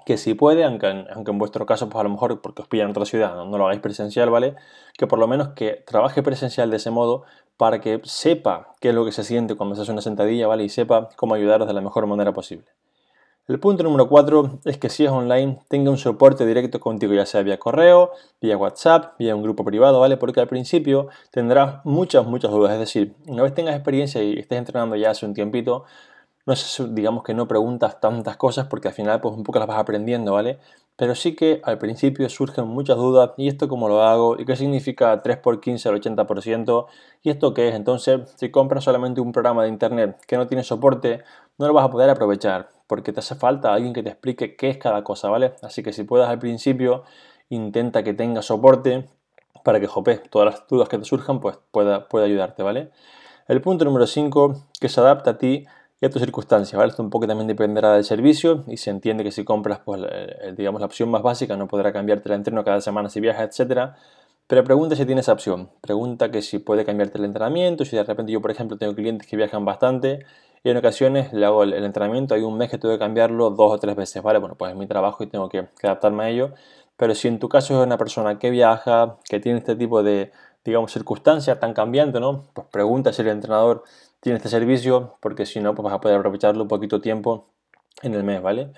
que 0.08 0.16
si 0.16 0.36
puede, 0.36 0.64
aunque 0.64 0.88
en, 0.88 1.06
aunque 1.14 1.32
en 1.32 1.38
vuestro 1.38 1.66
caso, 1.66 1.90
pues 1.90 2.00
a 2.00 2.04
lo 2.04 2.10
mejor 2.10 2.40
porque 2.40 2.62
os 2.62 2.70
pillan 2.70 2.86
en 2.86 2.92
otra 2.92 3.04
ciudad, 3.04 3.36
no, 3.36 3.58
lo 3.58 3.66
hagáis 3.66 3.82
presencial, 3.82 4.30
¿vale? 4.30 4.56
Que 4.98 5.06
por 5.06 5.20
lo 5.20 5.28
menos 5.28 5.50
que 5.50 5.84
trabaje 5.86 6.24
presencial 6.24 6.72
de 6.72 6.78
ese 6.78 6.92
modo 6.92 7.26
para 7.58 7.82
que 7.82 8.00
sepa 8.06 8.74
qué 8.80 8.88
es 8.90 8.96
lo 8.96 9.04
que 9.04 9.12
se 9.12 9.26
siente 9.26 9.56
cuando 9.56 9.76
se 9.76 9.82
hace 9.82 9.92
una 9.92 10.00
sentadilla, 10.00 10.48
¿vale? 10.48 10.64
Y 10.64 10.70
sepa 10.70 11.10
cómo 11.18 11.34
ayudaros 11.34 11.68
de 11.68 11.74
la 11.74 11.82
mejor 11.82 12.08
manera 12.08 12.32
posible. 12.32 12.68
El 13.50 13.60
punto 13.60 13.84
número 13.84 14.08
4 14.08 14.62
es 14.64 14.78
que 14.78 14.88
si 14.88 15.04
es 15.04 15.12
online, 15.12 15.60
tenga 15.68 15.92
un 15.92 15.98
soporte 15.98 16.46
directo 16.46 16.80
contigo, 16.80 17.14
ya 17.14 17.26
sea 17.26 17.42
vía 17.42 17.60
correo, 17.60 18.12
vía 18.40 18.56
WhatsApp, 18.56 19.20
vía 19.20 19.36
un 19.36 19.44
grupo 19.44 19.66
privado, 19.66 20.00
¿vale? 20.00 20.16
Porque 20.16 20.40
al 20.40 20.48
principio 20.48 21.10
tendrás 21.32 21.84
muchas, 21.84 22.26
muchas 22.26 22.52
dudas. 22.52 22.72
Es 22.72 22.80
decir, 22.80 23.14
una 23.28 23.44
vez 23.44 23.54
tengas 23.54 23.76
experiencia 23.76 24.24
y 24.24 24.40
estés 24.40 24.58
entrenando 24.58 24.96
ya 24.96 25.10
hace 25.10 25.26
un 25.26 25.34
tiempito, 25.34 25.84
no 26.48 26.56
sé, 26.56 26.88
digamos 26.92 27.24
que 27.24 27.34
no 27.34 27.48
preguntas 27.48 28.00
tantas 28.00 28.38
cosas 28.38 28.68
porque 28.68 28.88
al 28.88 28.94
final 28.94 29.20
pues 29.20 29.36
un 29.36 29.44
poco 29.44 29.60
las 29.60 29.68
vas 29.68 29.80
aprendiendo, 29.80 30.34
¿vale? 30.34 30.60
Pero 30.96 31.14
sí 31.14 31.36
que 31.36 31.60
al 31.64 31.78
principio 31.78 32.30
surgen 32.30 32.66
muchas 32.68 32.96
dudas, 32.96 33.32
¿y 33.38 33.50
esto 33.50 33.68
cómo 33.68 33.90
lo 33.90 34.02
hago? 34.02 34.40
¿Y 34.40 34.46
qué 34.46 34.56
significa 34.56 35.22
3 35.22 35.38
por 35.38 35.60
15 35.60 35.90
al 35.90 35.96
80%? 35.96 36.88
¿Y 37.22 37.30
esto 37.32 37.54
qué 37.54 37.68
es? 37.68 37.76
Entonces, 37.76 38.34
si 38.38 38.50
compras 38.50 38.86
solamente 38.86 39.20
un 39.20 39.34
programa 39.34 39.64
de 39.64 39.70
internet 39.70 40.18
que 40.26 40.38
no 40.38 40.48
tiene 40.48 40.64
soporte, 40.64 41.22
no 41.58 41.68
lo 41.68 41.74
vas 41.74 41.86
a 41.86 41.92
poder 41.92 42.10
aprovechar 42.10 42.70
porque 42.88 43.12
te 43.12 43.20
hace 43.20 43.36
falta 43.36 43.74
alguien 43.74 43.94
que 43.94 44.02
te 44.02 44.10
explique 44.10 44.56
qué 44.56 44.70
es 44.70 44.78
cada 44.78 45.04
cosa, 45.04 45.30
¿vale? 45.30 45.54
Así 45.62 45.84
que 45.84 45.92
si 45.92 46.06
puedas 46.06 46.30
al 46.30 46.40
principio, 46.40 47.04
intenta 47.50 48.04
que 48.04 48.14
tenga 48.14 48.42
soporte 48.42 49.10
para 49.66 49.82
que, 49.82 49.88
jope, 49.88 50.18
todas 50.30 50.46
las 50.54 50.68
dudas 50.70 50.88
que 50.88 50.98
te 50.98 51.04
surjan, 51.04 51.42
pues 51.42 51.60
pueda, 51.72 52.08
pueda 52.08 52.26
ayudarte, 52.26 52.64
¿vale? 52.64 52.92
El 53.50 53.62
punto 53.62 53.84
número 53.84 54.08
5, 54.08 54.56
que 54.80 54.88
se 54.88 55.02
adapta 55.02 55.32
a 55.32 55.38
ti 55.38 55.66
y 56.00 56.06
a 56.06 56.10
tus 56.10 56.22
circunstancias, 56.22 56.78
¿vale? 56.78 56.92
Esto 56.92 57.02
un 57.02 57.10
poco 57.10 57.28
también 57.28 57.48
dependerá 57.48 57.94
del 57.94 58.04
servicio 58.04 58.64
y 58.68 58.78
se 58.78 58.92
entiende 58.92 59.24
que 59.24 59.32
si 59.32 59.44
compras, 59.44 59.80
pues, 59.84 60.02
digamos, 60.56 60.80
la 60.80 60.86
opción 60.86 61.10
más 61.10 61.24
básica, 61.24 61.58
no 61.58 61.68
podrá 61.68 61.92
cambiarte 61.92 62.30
el 62.30 62.36
entreno 62.36 62.64
cada 62.64 62.82
semana 62.82 63.10
si 63.10 63.20
viajas, 63.20 63.50
etcétera. 63.50 63.96
Pero 64.48 64.64
pregunta 64.64 64.96
si 64.96 65.06
tienes 65.06 65.26
esa 65.26 65.34
opción. 65.34 65.70
Pregunta 65.82 66.32
que 66.32 66.42
si 66.42 66.60
puede 66.60 66.86
cambiarte 66.86 67.18
el 67.18 67.26
entrenamiento, 67.26 67.84
si 67.84 67.96
de 67.96 68.04
repente 68.04 68.32
yo, 68.32 68.42
por 68.42 68.52
ejemplo, 68.52 68.78
tengo 68.78 68.96
clientes 68.96 69.28
que 69.28 69.36
viajan 69.36 69.66
bastante 69.66 70.26
y 70.64 70.70
en 70.70 70.78
ocasiones 70.78 71.34
le 71.34 71.46
hago 71.46 71.64
el, 71.64 71.74
entrenamiento, 71.74 72.36
hay 72.36 72.44
un 72.44 72.58
mes 72.58 72.70
que 72.70 72.78
tengo 72.78 72.94
que 72.94 73.00
cambiarlo 73.00 73.50
dos 73.50 73.74
o 73.74 73.80
tres 73.80 73.96
veces, 73.96 74.22
¿vale? 74.24 74.40
Bueno, 74.40 74.56
pues 74.56 74.72
es 74.72 74.78
mi 74.78 74.88
trabajo 74.88 75.24
y 75.24 75.28
tengo 75.28 75.50
que, 75.50 75.68
que 75.80 75.88
adaptarme 75.88 76.24
a 76.24 76.30
ello. 76.30 76.54
Pero 76.96 77.14
si 77.16 77.28
en 77.28 77.40
tu 77.40 77.50
caso 77.50 77.80
es 77.80 77.86
una 77.86 77.98
persona 77.98 78.40
que 78.40 78.50
viaja, 78.50 79.18
que 79.30 79.40
tiene 79.40 79.60
este 79.60 79.76
tipo 79.76 80.02
de, 80.04 80.32
digamos, 80.64 80.92
circunstancias 80.92 81.60
tan 81.60 81.74
cambiantes, 81.74 82.20
¿no? 82.22 82.44
Pues 82.54 82.68
pregunta 82.72 83.14
si 83.14 83.22
el 83.22 83.30
entrenador 83.30 83.84
tiene 84.20 84.38
este 84.38 84.50
servicio, 84.50 85.18
porque 85.22 85.46
si 85.46 85.60
no, 85.60 85.76
pues 85.76 85.84
vas 85.86 85.94
a 85.94 86.02
poder 86.02 86.18
aprovecharlo 86.18 86.64
un 86.64 86.68
poquito 86.68 87.02
tiempo 87.02 87.54
en 88.02 88.14
el 88.14 88.24
mes, 88.24 88.42
¿vale? 88.42 88.74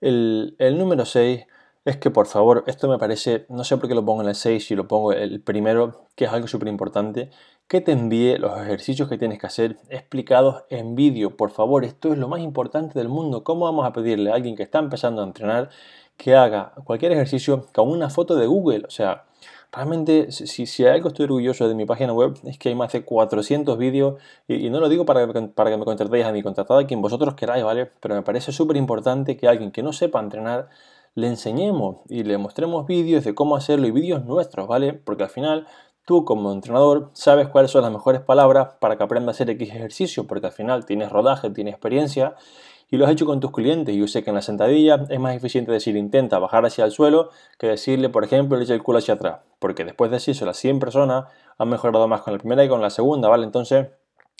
El, 0.00 0.56
número 0.78 1.04
6 1.04 1.46
es 1.84 1.96
que 1.96 2.10
por 2.10 2.26
favor, 2.26 2.64
esto 2.66 2.88
me 2.88 2.98
parece, 2.98 3.46
no 3.48 3.64
sé 3.64 3.76
por 3.78 3.88
qué 3.88 3.94
lo 3.94 4.04
pongo 4.04 4.22
en 4.22 4.28
el 4.28 4.34
6 4.34 4.70
y 4.70 4.74
lo 4.76 4.86
pongo 4.88 5.12
el 5.12 5.40
primero, 5.42 6.08
que 6.14 6.26
es 6.26 6.32
algo 6.32 6.46
súper 6.46 6.68
importante, 6.68 7.30
que 7.66 7.80
te 7.80 7.92
envíe 7.92 8.38
los 8.38 8.58
ejercicios 8.58 9.08
que 9.08 9.18
tienes 9.18 9.38
que 9.38 9.46
hacer 9.46 9.78
explicados 9.90 10.64
en 10.70 10.94
vídeo. 10.94 11.36
Por 11.36 11.50
favor, 11.50 11.84
esto 11.84 12.12
es 12.12 12.18
lo 12.18 12.28
más 12.28 12.40
importante 12.40 12.98
del 12.98 13.08
mundo. 13.08 13.44
¿Cómo 13.44 13.66
vamos 13.66 13.86
a 13.86 13.92
pedirle 13.92 14.30
a 14.30 14.34
alguien 14.34 14.56
que 14.56 14.62
está 14.62 14.78
empezando 14.78 15.22
a 15.22 15.26
entrenar 15.26 15.70
que 16.16 16.34
haga 16.34 16.74
cualquier 16.84 17.12
ejercicio 17.12 17.66
con 17.74 17.90
una 17.90 18.10
foto 18.10 18.36
de 18.36 18.46
Google? 18.46 18.84
O 18.86 18.90
sea, 18.90 19.27
Realmente, 19.70 20.32
si, 20.32 20.66
si 20.66 20.86
algo 20.86 21.08
estoy 21.08 21.24
orgulloso 21.24 21.68
de 21.68 21.74
mi 21.74 21.84
página 21.84 22.14
web 22.14 22.34
es 22.44 22.58
que 22.58 22.70
hay 22.70 22.74
más 22.74 22.90
de 22.92 23.04
400 23.04 23.76
vídeos 23.76 24.20
y, 24.46 24.70
no 24.70 24.80
lo 24.80 24.88
digo 24.88 25.04
para, 25.04 25.26
para 25.54 25.70
que 25.70 25.76
me 25.76 25.84
contratéis 25.84 26.24
a 26.24 26.32
mí, 26.32 26.42
contratad 26.42 26.78
a 26.78 26.86
quien 26.86 27.02
vosotros 27.02 27.34
queráis, 27.34 27.64
¿vale? 27.64 27.86
Pero 28.00 28.14
me 28.14 28.22
parece 28.22 28.50
súper 28.50 28.78
importante 28.78 29.36
que 29.36 29.46
alguien 29.46 29.70
que 29.70 29.82
no 29.82 29.92
sepa 29.92 30.20
entrenar 30.20 30.70
le 31.14 31.26
enseñemos 31.26 31.96
y 32.08 32.22
le 32.22 32.38
mostremos 32.38 32.86
vídeos 32.86 33.24
de 33.24 33.34
cómo 33.34 33.56
hacerlo 33.56 33.86
y 33.86 33.90
vídeos 33.90 34.24
nuestros, 34.24 34.68
¿vale? 34.68 34.94
Porque 34.94 35.24
al 35.24 35.30
final 35.30 35.66
tú 36.06 36.24
como 36.24 36.50
entrenador 36.52 37.10
sabes 37.12 37.48
cuáles 37.48 37.70
son 37.70 37.82
las 37.82 37.92
mejores 37.92 38.22
palabras 38.22 38.76
para 38.80 38.96
que 38.96 39.04
aprenda 39.04 39.30
a 39.30 39.32
hacer 39.32 39.50
X 39.50 39.68
ejercicio, 39.68 40.26
porque 40.26 40.46
al 40.46 40.52
final 40.52 40.86
tienes 40.86 41.10
rodaje, 41.12 41.50
tienes 41.50 41.74
experiencia 41.74 42.34
y 42.90 42.96
lo 42.96 43.04
has 43.04 43.12
hecho 43.12 43.26
con 43.26 43.40
tus 43.40 43.50
clientes. 43.52 43.94
Yo 43.94 44.06
sé 44.06 44.22
que 44.22 44.30
en 44.30 44.36
la 44.36 44.42
sentadilla 44.42 45.04
es 45.08 45.20
más 45.20 45.34
eficiente 45.34 45.72
decir 45.72 45.96
intenta 45.96 46.38
bajar 46.38 46.64
hacia 46.64 46.84
el 46.84 46.90
suelo 46.90 47.30
que 47.58 47.66
decirle, 47.66 48.08
por 48.08 48.24
ejemplo, 48.24 48.58
echa 48.60 48.74
el 48.74 48.82
culo 48.82 48.98
hacia 48.98 49.14
atrás. 49.14 49.40
Porque 49.58 49.84
después 49.84 50.10
de 50.10 50.16
decirse 50.16 50.46
las 50.46 50.56
100 50.56 50.78
personas 50.78 51.26
han 51.58 51.68
mejorado 51.68 52.08
más 52.08 52.22
con 52.22 52.32
la 52.32 52.38
primera 52.38 52.64
y 52.64 52.68
con 52.68 52.80
la 52.80 52.90
segunda, 52.90 53.28
¿vale? 53.28 53.44
Entonces 53.44 53.88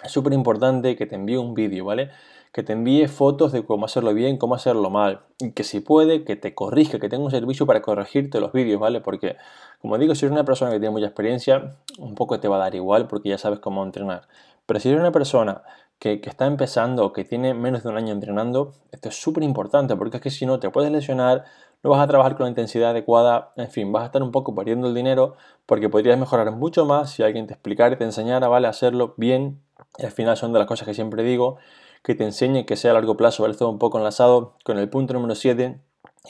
es 0.02 0.12
súper 0.12 0.32
importante 0.32 0.96
que 0.96 1.06
te 1.06 1.16
envíe 1.16 1.36
un 1.36 1.54
vídeo, 1.54 1.84
¿vale? 1.84 2.10
Que 2.52 2.62
te 2.62 2.72
envíe 2.72 3.06
fotos 3.08 3.52
de 3.52 3.64
cómo 3.64 3.84
hacerlo 3.84 4.14
bien, 4.14 4.38
cómo 4.38 4.54
hacerlo 4.54 4.88
mal. 4.88 5.20
Y 5.38 5.52
que 5.52 5.64
si 5.64 5.80
puede, 5.80 6.24
que 6.24 6.36
te 6.36 6.54
corrija, 6.54 6.98
que 6.98 7.10
tenga 7.10 7.24
un 7.24 7.30
servicio 7.30 7.66
para 7.66 7.82
corregirte 7.82 8.40
los 8.40 8.52
vídeos, 8.52 8.80
¿vale? 8.80 9.02
Porque, 9.02 9.36
como 9.82 9.98
digo, 9.98 10.14
si 10.14 10.24
eres 10.24 10.32
una 10.32 10.44
persona 10.44 10.70
que 10.70 10.78
tiene 10.78 10.92
mucha 10.92 11.06
experiencia, 11.06 11.76
un 11.98 12.14
poco 12.14 12.40
te 12.40 12.48
va 12.48 12.56
a 12.56 12.60
dar 12.60 12.74
igual 12.74 13.08
porque 13.08 13.28
ya 13.28 13.36
sabes 13.36 13.58
cómo 13.58 13.84
entrenar. 13.84 14.22
Pero 14.64 14.80
si 14.80 14.88
eres 14.88 15.00
una 15.00 15.12
persona 15.12 15.62
que, 15.98 16.20
está 16.24 16.46
empezando 16.46 17.04
o 17.04 17.12
que 17.12 17.24
tiene 17.24 17.54
menos 17.54 17.82
de 17.82 17.88
un 17.88 17.96
año 17.96 18.12
entrenando, 18.12 18.72
esto 18.92 19.08
es 19.08 19.20
súper 19.20 19.42
importante 19.42 19.96
porque 19.96 20.18
es 20.18 20.22
que 20.22 20.30
si 20.30 20.46
no 20.46 20.60
te 20.60 20.70
puedes 20.70 20.90
lesionar, 20.92 21.44
no 21.82 21.90
vas 21.90 22.00
a 22.00 22.06
trabajar 22.06 22.36
con 22.36 22.44
la 22.44 22.50
intensidad 22.50 22.90
adecuada, 22.90 23.52
en 23.56 23.70
fin, 23.70 23.92
vas 23.92 24.02
a 24.02 24.06
estar 24.06 24.22
un 24.22 24.32
poco 24.32 24.54
perdiendo 24.54 24.88
el 24.88 24.94
dinero 24.94 25.36
porque 25.66 25.88
podrías 25.88 26.18
mejorar 26.18 26.50
mucho 26.52 26.86
más 26.86 27.10
si 27.10 27.22
alguien 27.22 27.46
te 27.46 27.54
explicara 27.54 27.94
y 27.94 27.98
te 27.98 28.04
enseñara, 28.04 28.48
¿vale? 28.48 28.68
Hacerlo 28.68 29.14
bien. 29.16 29.60
Y 29.98 30.04
al 30.04 30.12
final 30.12 30.36
son 30.36 30.52
de 30.52 30.58
las 30.58 30.68
cosas 30.68 30.86
que 30.86 30.94
siempre 30.94 31.22
digo, 31.22 31.58
que 32.02 32.14
te 32.14 32.24
enseñe 32.24 32.64
que 32.64 32.76
sea 32.76 32.92
a 32.92 32.94
largo 32.94 33.16
plazo, 33.16 33.42
¿vale? 33.42 33.52
Esto 33.52 33.68
un 33.68 33.78
poco 33.78 33.98
enlazado 33.98 34.54
con 34.64 34.78
el 34.78 34.88
punto 34.88 35.14
número 35.14 35.34
7, 35.34 35.80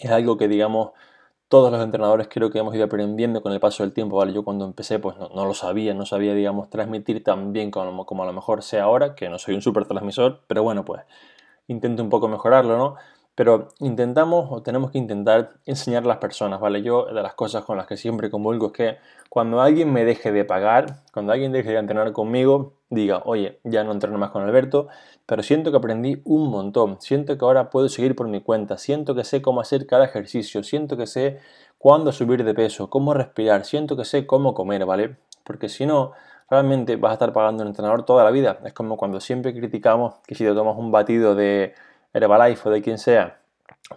es 0.00 0.10
algo 0.10 0.37
que 0.37 0.48
digamos 0.48 0.90
todos 1.48 1.72
los 1.72 1.82
entrenadores 1.82 2.28
creo 2.30 2.50
que 2.50 2.58
hemos 2.58 2.74
ido 2.74 2.84
aprendiendo 2.84 3.42
con 3.42 3.52
el 3.52 3.60
paso 3.60 3.82
del 3.82 3.92
tiempo, 3.92 4.16
¿vale? 4.16 4.32
Yo 4.32 4.44
cuando 4.44 4.64
empecé 4.64 4.98
pues 4.98 5.16
no, 5.16 5.44
lo 5.44 5.54
sabía, 5.54 5.94
no 5.94 6.06
sabía, 6.06 6.34
digamos, 6.34 6.70
transmitir 6.70 7.24
tan 7.24 7.52
bien 7.52 7.70
como, 7.70 8.06
como, 8.06 8.22
a 8.22 8.26
lo 8.26 8.32
mejor 8.32 8.62
sea 8.62 8.84
ahora, 8.84 9.14
que 9.14 9.28
no 9.28 9.38
soy 9.38 9.54
un 9.54 9.62
super 9.62 9.86
transmisor, 9.86 10.42
pero 10.46 10.62
bueno, 10.62 10.84
pues 10.84 11.02
intento 11.66 12.02
un 12.02 12.10
poco 12.10 12.28
mejorarlo, 12.28 12.76
¿no? 12.76 12.96
pero 13.38 13.68
intentamos 13.78 14.48
o 14.50 14.62
tenemos 14.64 14.90
que 14.90 14.98
intentar 14.98 15.50
enseñar 15.64 16.02
a 16.02 16.08
las 16.08 16.16
personas, 16.16 16.58
¿vale? 16.58 16.82
Yo 16.82 17.04
de 17.04 17.22
las 17.22 17.34
cosas 17.34 17.64
con 17.64 17.76
las 17.76 17.86
que 17.86 17.96
siempre 17.96 18.30
convulgo 18.30 18.66
es 18.66 18.72
que 18.72 18.96
cuando 19.28 19.60
alguien 19.60 19.92
me 19.92 20.04
deje 20.04 20.32
de 20.32 20.44
pagar, 20.44 21.04
cuando 21.12 21.32
alguien 21.32 21.52
deje 21.52 21.70
de 21.70 21.78
entrenar 21.78 22.10
conmigo, 22.10 22.72
diga, 22.90 23.22
oye, 23.26 23.60
ya 23.62 23.84
no 23.84 23.92
entreno 23.92 24.18
más 24.18 24.30
con 24.30 24.42
Alberto, 24.42 24.88
pero 25.28 25.42
siento 25.42 25.70
que 25.70 25.76
aprendí 25.76 26.23
un 26.25 26.49
montón, 26.49 27.02
siento 27.02 27.37
que 27.37 27.44
ahora 27.44 27.68
puedo 27.68 27.90
seguir 27.90 28.16
por 28.16 28.28
mi 28.28 28.40
cuenta, 28.40 28.78
siento 28.78 29.14
que 29.14 29.25
sé 29.25 29.42
cómo 29.42 29.61
hacer 29.61 29.87
cada 29.87 30.06
ejercicio, 30.06 30.64
siento 30.64 30.97
que 30.97 31.06
sé 31.06 31.38
cuándo 31.76 32.12
subir 32.12 32.44
de 32.44 32.54
peso, 32.54 32.88
cómo 32.88 33.12
respirar, 33.12 33.66
siento 33.66 33.94
que 33.94 34.06
sé 34.06 34.26
cómo 34.26 34.54
comer, 34.54 34.87
¿vale? 34.87 35.18
Porque 35.44 35.68
si 35.68 35.85
no, 35.85 36.12
realmente 36.49 36.97
vas 36.97 37.11
a 37.11 37.12
estar 37.12 37.35
pagando 37.35 37.62
un 37.62 37.68
entrenador 37.68 38.06
toda 38.06 38.25
la 38.25 38.30
vida. 38.30 38.58
Es 38.64 38.73
como 38.73 38.97
cuando 38.97 39.20
siempre 39.20 39.52
criticamos 39.52 40.14
que 40.26 40.35
si 40.35 40.44
te 40.44 40.54
tomas 40.54 40.78
un 40.78 40.90
batido 40.90 41.35
de 41.35 41.75
Herbalife 42.14 42.66
o 42.66 42.73
de 42.73 42.80
quien 42.80 42.97
sea, 42.97 43.38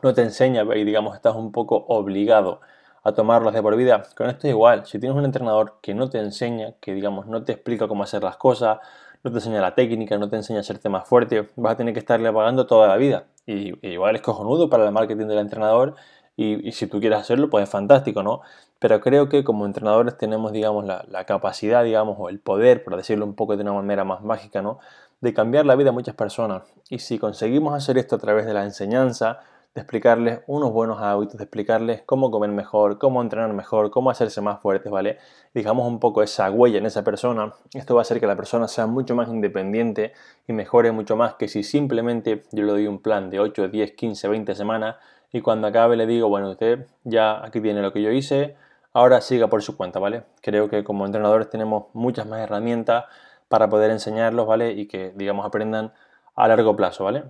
no 0.03 0.13
te 0.13 0.23
enseña 0.23 0.65
y 0.75 0.83
digamos 0.83 1.15
estás 1.15 1.35
un 1.35 1.53
poco 1.53 1.85
obligado 1.87 2.59
a 3.03 3.13
tomarlos 3.13 3.53
de 3.53 3.61
por 3.61 3.77
vida. 3.77 4.03
Con 4.17 4.29
esto 4.29 4.47
es 4.47 4.51
igual, 4.51 4.85
si 4.85 4.99
tienes 4.99 5.17
un 5.17 5.23
entrenador 5.23 5.77
que 5.81 5.93
no 5.93 6.09
te 6.09 6.19
enseña, 6.19 6.73
que 6.81 6.93
digamos 6.93 7.25
no 7.27 7.41
te 7.45 7.53
explica 7.53 7.87
cómo 7.87 8.03
hacer 8.03 8.21
las 8.21 8.35
cosas, 8.35 8.79
no 9.23 9.31
te 9.31 9.37
enseña 9.37 9.61
la 9.61 9.75
técnica, 9.75 10.17
no 10.17 10.29
te 10.29 10.35
enseña 10.35 10.59
a 10.59 10.61
hacerte 10.61 10.89
más 10.89 11.07
fuerte, 11.07 11.47
vas 11.55 11.73
a 11.73 11.77
tener 11.77 11.93
que 11.93 11.99
estarle 11.99 12.31
pagando 12.31 12.65
toda 12.65 12.87
la 12.87 12.97
vida. 12.97 13.25
Y, 13.45 13.73
igual 13.87 14.15
es 14.15 14.21
cojonudo 14.21 14.69
para 14.69 14.85
el 14.85 14.91
marketing 14.91 15.27
del 15.27 15.39
entrenador 15.39 15.95
y, 16.35 16.71
si 16.71 16.87
tú 16.87 16.99
quieres 16.99 17.19
hacerlo, 17.19 17.49
pues 17.49 17.63
es 17.63 17.69
fantástico, 17.69 18.23
¿no? 18.23 18.41
Pero 18.79 18.99
creo 19.01 19.29
que 19.29 19.43
como 19.43 19.65
entrenadores 19.65 20.17
tenemos, 20.17 20.51
digamos, 20.51 20.85
la, 20.85 21.05
la, 21.07 21.25
capacidad, 21.25 21.83
digamos, 21.83 22.15
o 22.19 22.29
el 22.29 22.39
poder, 22.39 22.83
por 22.83 22.95
decirlo 22.95 23.25
un 23.25 23.35
poco 23.35 23.55
de 23.55 23.63
una 23.63 23.73
manera 23.73 24.03
más 24.03 24.23
mágica, 24.23 24.61
¿no? 24.61 24.79
De 25.21 25.33
cambiar 25.33 25.65
la 25.65 25.75
vida 25.75 25.89
de 25.89 25.91
muchas 25.91 26.15
personas. 26.15 26.63
Y 26.89 26.99
si 26.99 27.19
conseguimos 27.19 27.75
hacer 27.75 27.97
esto 27.97 28.15
a 28.15 28.19
través 28.19 28.45
de 28.47 28.53
la 28.53 28.63
enseñanza, 28.63 29.41
de 29.73 29.81
explicarles 29.81 30.41
unos 30.47 30.73
buenos 30.73 31.01
hábitos, 31.01 31.37
de 31.37 31.45
explicarles 31.45 32.01
cómo 32.05 32.29
comer 32.29 32.49
mejor, 32.49 32.97
cómo 32.97 33.21
entrenar 33.21 33.53
mejor, 33.53 33.89
cómo 33.89 34.09
hacerse 34.09 34.41
más 34.41 34.59
fuertes, 34.59 34.91
¿vale? 34.91 35.17
Dejamos 35.53 35.87
un 35.87 35.99
poco 35.99 36.23
esa 36.23 36.51
huella 36.51 36.77
en 36.77 36.85
esa 36.85 37.03
persona. 37.03 37.53
Esto 37.73 37.95
va 37.95 38.01
a 38.01 38.03
hacer 38.03 38.19
que 38.19 38.27
la 38.27 38.35
persona 38.35 38.67
sea 38.67 38.85
mucho 38.87 39.15
más 39.15 39.29
independiente 39.29 40.11
y 40.45 40.51
mejore 40.53 40.91
mucho 40.91 41.15
más 41.15 41.35
que 41.35 41.47
si 41.47 41.63
simplemente 41.63 42.43
yo 42.51 42.65
le 42.65 42.71
doy 42.71 42.87
un 42.87 43.01
plan 43.01 43.29
de 43.29 43.39
8, 43.39 43.69
10, 43.69 43.93
15, 43.93 44.27
20 44.27 44.55
semanas 44.55 44.97
y 45.31 45.39
cuando 45.39 45.67
acabe 45.67 45.95
le 45.95 46.05
digo, 46.05 46.27
bueno, 46.27 46.49
usted 46.51 46.87
ya 47.05 47.43
aquí 47.43 47.61
tiene 47.61 47.81
lo 47.81 47.93
que 47.93 48.01
yo 48.01 48.11
hice, 48.11 48.57
ahora 48.91 49.21
siga 49.21 49.47
por 49.47 49.61
su 49.63 49.77
cuenta, 49.77 49.99
¿vale? 49.99 50.23
Creo 50.41 50.69
que 50.69 50.83
como 50.83 51.05
entrenadores 51.05 51.49
tenemos 51.49 51.85
muchas 51.93 52.27
más 52.27 52.41
herramientas 52.41 53.05
para 53.47 53.69
poder 53.69 53.91
enseñarlos, 53.91 54.45
¿vale? 54.47 54.71
Y 54.73 54.87
que, 54.87 55.13
digamos, 55.15 55.45
aprendan 55.45 55.93
a 56.35 56.47
largo 56.49 56.75
plazo, 56.75 57.05
¿vale? 57.05 57.23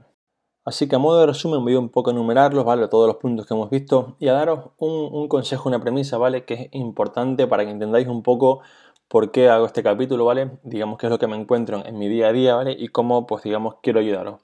Así 0.63 0.87
que 0.87 0.95
a 0.95 0.99
modo 0.99 1.19
de 1.19 1.25
resumen 1.25 1.63
voy 1.63 1.73
un 1.75 1.89
poco 1.89 2.11
a 2.11 2.13
enumerarlos, 2.13 2.63
¿vale? 2.63 2.87
Todos 2.87 3.07
los 3.07 3.15
puntos 3.17 3.47
que 3.47 3.53
hemos 3.55 3.71
visto 3.71 4.15
y 4.19 4.27
a 4.27 4.33
daros 4.33 4.69
un, 4.77 5.27
consejo, 5.27 5.67
una 5.67 5.79
premisa, 5.79 6.19
¿vale? 6.19 6.45
Que 6.45 6.53
es 6.53 6.67
importante 6.73 7.47
para 7.47 7.65
que 7.65 7.71
entendáis 7.71 8.07
un 8.07 8.21
poco 8.21 8.61
por 9.07 9.31
qué 9.31 9.49
hago 9.49 9.65
este 9.65 9.81
capítulo, 9.81 10.25
¿vale? 10.25 10.51
Digamos 10.63 10.99
que 10.99 11.07
es 11.07 11.09
lo 11.09 11.17
que 11.17 11.25
me 11.25 11.35
encuentro 11.35 11.83
en 11.83 11.97
mi 11.97 12.07
día 12.07 12.27
a 12.27 12.31
día, 12.31 12.55
¿vale? 12.55 12.75
Y 12.77 12.89
cómo, 12.89 13.25
pues 13.25 13.43
digamos, 13.43 13.75
quiero 13.81 13.99
ayudaros. 13.99 14.39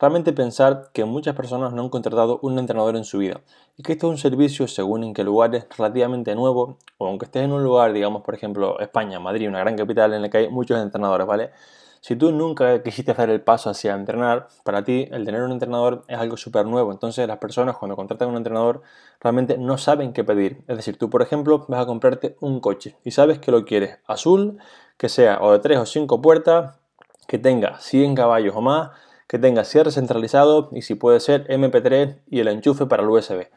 Realmente 0.00 0.32
pensar 0.32 0.90
que 0.94 1.04
muchas 1.04 1.34
personas 1.34 1.74
no 1.74 1.82
han 1.82 1.88
contratado 1.90 2.38
un 2.42 2.58
entrenador 2.58 2.96
en 2.96 3.04
su 3.04 3.18
vida 3.18 3.40
y 3.76 3.82
que 3.82 3.92
esto 3.92 4.06
es 4.06 4.12
un 4.12 4.18
servicio 4.18 4.68
según 4.68 5.04
en 5.04 5.12
qué 5.12 5.24
lugar 5.24 5.54
es 5.54 5.66
relativamente 5.76 6.34
nuevo 6.34 6.78
o 6.98 7.06
aunque 7.08 7.26
estés 7.26 7.42
en 7.42 7.52
un 7.52 7.64
lugar, 7.64 7.92
digamos, 7.92 8.22
por 8.22 8.34
ejemplo, 8.34 8.78
España, 8.80 9.20
Madrid, 9.20 9.48
una 9.48 9.58
gran 9.58 9.76
capital 9.76 10.14
en 10.14 10.22
la 10.22 10.30
que 10.30 10.38
hay 10.38 10.48
muchos 10.48 10.80
entrenadores, 10.80 11.26
¿vale? 11.26 11.50
Si 12.00 12.16
tú 12.16 12.32
nunca 12.32 12.82
quisiste 12.82 13.12
hacer 13.12 13.30
el 13.30 13.40
paso 13.40 13.70
hacia 13.70 13.94
entrenar, 13.94 14.48
para 14.64 14.84
ti 14.84 15.08
el 15.10 15.24
tener 15.24 15.42
un 15.42 15.52
entrenador 15.52 16.04
es 16.08 16.18
algo 16.18 16.36
súper 16.36 16.66
nuevo. 16.66 16.92
Entonces 16.92 17.26
las 17.26 17.38
personas 17.38 17.76
cuando 17.76 17.96
contratan 17.96 18.28
un 18.28 18.36
entrenador 18.36 18.82
realmente 19.20 19.58
no 19.58 19.78
saben 19.78 20.12
qué 20.12 20.24
pedir. 20.24 20.62
Es 20.68 20.76
decir, 20.76 20.96
tú 20.96 21.10
por 21.10 21.22
ejemplo 21.22 21.64
vas 21.68 21.82
a 21.82 21.86
comprarte 21.86 22.36
un 22.40 22.60
coche 22.60 22.96
y 23.04 23.10
sabes 23.10 23.38
que 23.38 23.50
lo 23.50 23.64
quieres 23.64 23.98
azul, 24.06 24.58
que 24.96 25.08
sea 25.08 25.38
o 25.40 25.52
de 25.52 25.58
3 25.58 25.78
o 25.78 25.86
5 25.86 26.22
puertas, 26.22 26.78
que 27.26 27.38
tenga 27.38 27.78
100 27.80 28.14
caballos 28.14 28.54
o 28.56 28.60
más, 28.60 28.90
que 29.26 29.38
tenga 29.38 29.64
cierre 29.64 29.90
centralizado 29.92 30.70
y 30.72 30.82
si 30.82 30.94
puede 30.94 31.20
ser 31.20 31.46
MP3 31.48 32.16
y 32.28 32.40
el 32.40 32.48
enchufe 32.48 32.86
para 32.86 33.02
el 33.02 33.10
USB. 33.10 33.48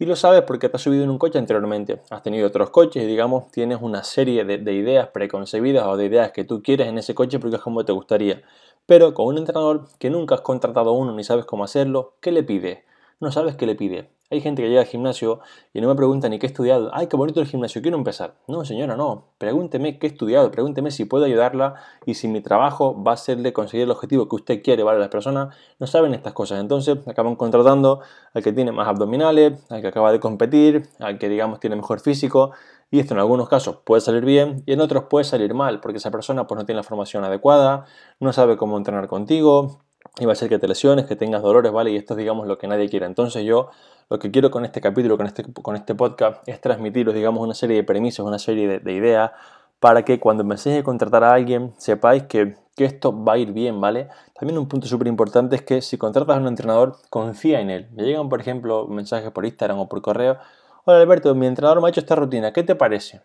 Y 0.00 0.06
lo 0.06 0.14
sabes 0.14 0.42
porque 0.42 0.68
te 0.68 0.76
has 0.76 0.82
subido 0.82 1.02
en 1.02 1.10
un 1.10 1.18
coche 1.18 1.40
anteriormente, 1.40 2.00
has 2.10 2.22
tenido 2.22 2.46
otros 2.46 2.70
coches 2.70 3.02
y 3.02 3.06
digamos 3.06 3.50
tienes 3.50 3.78
una 3.82 4.04
serie 4.04 4.44
de, 4.44 4.72
ideas 4.72 5.08
preconcebidas 5.08 5.86
o 5.88 5.96
de 5.96 6.06
ideas 6.06 6.30
que 6.30 6.44
tú 6.44 6.62
quieres 6.62 6.86
en 6.86 6.98
ese 6.98 7.16
coche 7.16 7.40
porque 7.40 7.56
es 7.56 7.62
como 7.62 7.84
te 7.84 7.90
gustaría. 7.92 8.42
Pero 8.86 9.12
con 9.12 9.26
un 9.26 9.38
entrenador 9.38 9.88
que 9.98 10.08
nunca 10.08 10.36
has 10.36 10.42
contratado 10.42 10.92
uno 10.92 11.12
ni 11.12 11.24
sabes 11.24 11.46
cómo 11.46 11.64
hacerlo, 11.64 12.14
¿qué 12.20 12.30
le 12.30 12.44
pide? 12.44 12.84
No 13.18 13.32
sabes 13.32 13.56
qué 13.56 13.66
le 13.66 13.74
pide. 13.74 14.08
Hay 14.30 14.42
gente 14.42 14.60
que 14.60 14.68
llega 14.68 14.82
al 14.82 14.86
gimnasio 14.86 15.40
y 15.72 15.80
no 15.80 15.88
me 15.88 15.94
pregunta 15.94 16.28
ni 16.28 16.38
qué 16.38 16.44
he 16.44 16.50
estudiado. 16.50 16.90
Ay, 16.92 17.06
qué 17.06 17.16
bonito 17.16 17.40
el 17.40 17.46
gimnasio, 17.46 17.80
quiero 17.80 17.96
empezar. 17.96 18.34
No, 18.46 18.62
señora, 18.62 18.94
no. 18.94 19.32
Pregúnteme 19.38 19.98
qué 19.98 20.06
he 20.06 20.10
estudiado, 20.10 20.50
pregúnteme 20.50 20.90
si 20.90 21.06
puedo 21.06 21.24
ayudarla 21.24 21.76
y 22.04 22.12
si 22.12 22.28
mi 22.28 22.42
trabajo 22.42 23.02
va 23.02 23.12
a 23.12 23.16
serle 23.16 23.54
conseguir 23.54 23.84
el 23.84 23.90
objetivo 23.90 24.28
que 24.28 24.36
usted 24.36 24.62
quiere, 24.62 24.82
¿vale? 24.82 24.98
Las 24.98 25.08
personas 25.08 25.56
no 25.78 25.86
saben 25.86 26.12
estas 26.12 26.34
cosas. 26.34 26.60
Entonces 26.60 26.98
acaban 27.06 27.36
contratando 27.36 28.00
al 28.34 28.42
que 28.42 28.52
tiene 28.52 28.70
más 28.70 28.86
abdominales, 28.86 29.64
al 29.70 29.80
que 29.80 29.88
acaba 29.88 30.12
de 30.12 30.20
competir, 30.20 30.90
al 30.98 31.18
que 31.18 31.30
digamos 31.30 31.58
tiene 31.58 31.76
mejor 31.76 32.00
físico. 32.00 32.50
Y 32.90 33.00
esto 33.00 33.14
en 33.14 33.20
algunos 33.20 33.48
casos 33.48 33.78
puede 33.82 34.02
salir 34.02 34.26
bien 34.26 34.62
y 34.66 34.74
en 34.74 34.82
otros 34.82 35.04
puede 35.04 35.24
salir 35.24 35.54
mal, 35.54 35.80
porque 35.80 35.98
esa 35.98 36.10
persona 36.10 36.46
pues 36.46 36.58
no 36.58 36.66
tiene 36.66 36.76
la 36.76 36.82
formación 36.82 37.24
adecuada, 37.24 37.86
no 38.20 38.34
sabe 38.34 38.58
cómo 38.58 38.76
entrenar 38.76 39.08
contigo, 39.08 39.80
y 40.20 40.26
va 40.26 40.32
a 40.32 40.36
ser 40.36 40.48
que 40.48 40.58
te 40.58 40.66
lesiones, 40.66 41.06
que 41.06 41.16
tengas 41.16 41.42
dolores, 41.42 41.70
¿vale? 41.72 41.90
Y 41.90 41.96
esto 41.96 42.14
es, 42.14 42.18
digamos, 42.18 42.46
lo 42.46 42.58
que 42.58 42.66
nadie 42.66 42.88
quiere. 42.88 43.06
Entonces 43.06 43.44
yo 43.44 43.70
lo 44.10 44.18
que 44.18 44.30
quiero 44.30 44.50
con 44.50 44.64
este 44.64 44.80
capítulo, 44.80 45.16
con 45.16 45.26
este, 45.26 45.44
con 45.52 45.76
este 45.76 45.94
podcast, 45.94 46.46
es 46.48 46.60
transmitiros, 46.60 47.14
digamos, 47.14 47.42
una 47.42 47.54
serie 47.54 47.76
de 47.76 47.84
premisas, 47.84 48.26
una 48.26 48.38
serie 48.38 48.80
de, 48.80 48.92
ideas, 48.92 49.32
para 49.80 50.04
que 50.04 50.18
cuando 50.18 50.42
enseñe 50.42 50.78
a 50.78 50.82
contratar 50.82 51.22
a 51.22 51.34
alguien, 51.34 51.72
sepáis 51.78 52.24
que, 52.24 52.56
que 52.74 52.84
esto 52.84 53.24
va 53.24 53.34
a 53.34 53.38
ir 53.38 53.52
bien, 53.52 53.80
¿vale? 53.80 54.08
También 54.38 54.58
un 54.58 54.66
punto 54.66 54.86
súper 54.88 55.06
importante 55.06 55.56
es 55.56 55.62
que 55.62 55.82
si 55.82 55.98
contratas 55.98 56.36
a 56.36 56.40
un 56.40 56.48
entrenador, 56.48 56.96
confía 57.10 57.60
en 57.60 57.70
él. 57.70 57.88
Me 57.92 58.04
llegan, 58.04 58.28
por 58.28 58.40
ejemplo, 58.40 58.86
mensajes 58.88 59.30
por 59.30 59.44
Instagram 59.44 59.78
o 59.78 59.88
por 59.88 60.02
correo. 60.02 60.38
Hola 60.84 61.00
Alberto, 61.00 61.34
mi 61.34 61.46
entrenador 61.46 61.80
me 61.80 61.88
ha 61.88 61.90
hecho 61.90 62.00
esta 62.00 62.16
rutina, 62.16 62.52
¿qué 62.52 62.62
te 62.62 62.74
parece? 62.74 63.20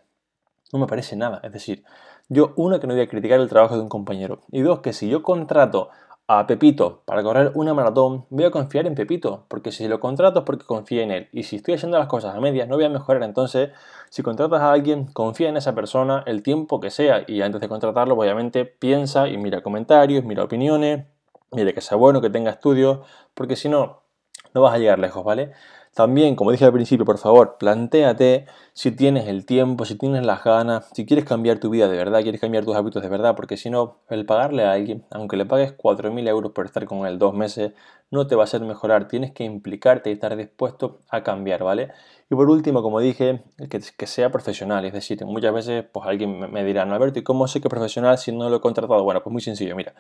No 0.72 0.80
me 0.80 0.88
parece 0.88 1.16
nada. 1.16 1.40
Es 1.44 1.54
decir, 1.54 1.84
yo, 2.30 2.54
uno, 2.56 2.80
que 2.80 2.88
no 2.88 2.94
voy 2.94 3.04
a 3.04 3.08
criticar 3.08 3.40
el 3.40 3.50
trabajo 3.50 3.76
de 3.76 3.82
un 3.82 3.90
compañero. 3.90 4.42
Y 4.52 4.62
dos, 4.62 4.80
que 4.80 4.94
si 4.94 5.08
yo 5.08 5.24
contrato 5.24 5.90
a 6.28 6.48
Pepito 6.48 7.02
para 7.06 7.22
correr 7.22 7.52
una 7.56 7.74
maratón, 7.74 8.26
voy 8.30 8.46
a 8.46 8.52
confiar 8.52 8.88
en 8.88 8.96
Pepito, 8.96 9.46
porque 9.50 9.72
si 9.72 9.88
lo 9.88 10.00
contrato 10.00 10.40
es 10.40 10.46
porque 10.46 10.66
confío 10.66 11.02
en 11.02 11.12
él. 11.12 11.30
Y 11.32 11.44
si 11.44 11.58
estoy 11.58 11.76
haciendo 11.76 11.98
las 11.98 12.08
cosas 12.08 12.36
a 12.36 12.40
medias, 12.40 12.68
no 12.68 12.76
voy 12.76 12.86
a 12.86 12.90
mejorar. 12.90 13.24
Entonces, 13.24 13.72
si 14.10 14.24
contratas 14.24 14.62
a 14.62 14.72
alguien, 14.72 15.06
confía 15.06 15.50
en 15.50 15.58
esa 15.58 15.76
persona 15.76 16.24
el 16.26 16.44
tiempo 16.44 16.80
que 16.80 16.92
sea. 16.92 17.24
Y 17.28 17.42
antes 17.42 17.60
de 17.62 17.68
contratarlo, 17.68 18.16
obviamente, 18.16 18.66
piensa 18.66 19.28
y 19.28 19.38
mira 19.38 19.62
comentarios, 19.62 20.24
mira 20.24 20.44
opiniones, 20.44 21.06
mire 21.52 21.74
que 21.74 21.82
sea 21.82 21.98
bueno, 21.98 22.22
que 22.22 22.30
tenga 22.30 22.52
estudios, 22.52 23.00
porque 23.34 23.56
si 23.56 23.70
no, 23.70 24.04
no 24.54 24.62
vas 24.62 24.74
a 24.76 24.78
llegar 24.78 25.00
lejos, 25.00 25.24
¿vale? 25.24 25.52
También, 25.94 26.36
como 26.36 26.52
dije 26.52 26.66
al 26.66 26.74
principio, 26.74 27.06
por 27.06 27.20
favor, 27.20 27.58
plantéate 27.60 28.48
si 28.74 28.92
tienes 28.92 29.28
el 29.28 29.46
tiempo, 29.46 29.86
si 29.86 29.96
tienes 29.96 30.26
las 30.26 30.44
ganas, 30.44 30.90
si 30.94 31.06
quieres 31.06 31.24
cambiar 31.24 31.60
tu 31.60 31.70
vida 31.70 31.88
de 31.88 31.96
verdad, 31.96 32.24
quieres 32.24 32.42
cambiar 32.42 32.66
tus 32.66 32.76
hábitos 32.76 33.04
de 33.04 33.10
verdad, 33.10 33.36
porque 33.36 33.58
si 33.58 33.70
no, 33.70 33.98
el 34.10 34.26
pagarle 34.26 34.64
a 34.66 34.72
alguien, 34.72 35.06
aunque 35.12 35.38
le 35.38 35.46
pagues 35.46 35.72
4.000 35.74 36.28
euros 36.28 36.52
por 36.52 36.66
estar 36.66 36.86
con 36.86 37.06
él 37.06 37.20
dos 37.20 37.36
meses, 37.36 37.74
no 38.10 38.26
te 38.26 38.36
va 38.36 38.42
a 38.44 38.46
hacer 38.46 38.62
mejorar. 38.62 39.08
Tienes 39.08 39.34
que 39.34 39.44
implicarte 39.44 40.10
y 40.10 40.14
estar 40.14 40.36
dispuesto 40.36 41.02
a 41.10 41.22
cambiar, 41.22 41.64
¿vale? 41.64 41.92
Y 42.30 42.36
por 42.36 42.50
último, 42.50 42.82
como 42.82 43.00
dije, 43.00 43.44
que, 43.70 43.80
que 43.96 44.08
sea 44.08 44.32
profesional. 44.32 44.86
Es 44.86 44.94
decir, 44.94 45.24
muchas 45.26 45.54
veces 45.54 45.86
pues 45.92 46.08
alguien 46.08 46.52
me 46.52 46.64
dirá, 46.64 46.86
no, 46.86 46.96
Alberto, 46.96 47.20
¿y 47.20 47.24
cómo 47.24 47.48
sé 47.48 47.62
que 47.62 47.68
es 47.68 47.72
profesional 47.72 48.18
si 48.18 48.32
no 48.32 48.50
lo 48.50 48.58
he 48.58 48.62
contratado? 48.62 49.04
Bueno, 49.04 49.22
pues 49.22 49.32
muy 49.32 49.42
sencillo, 49.44 49.76
mira. 49.76 49.94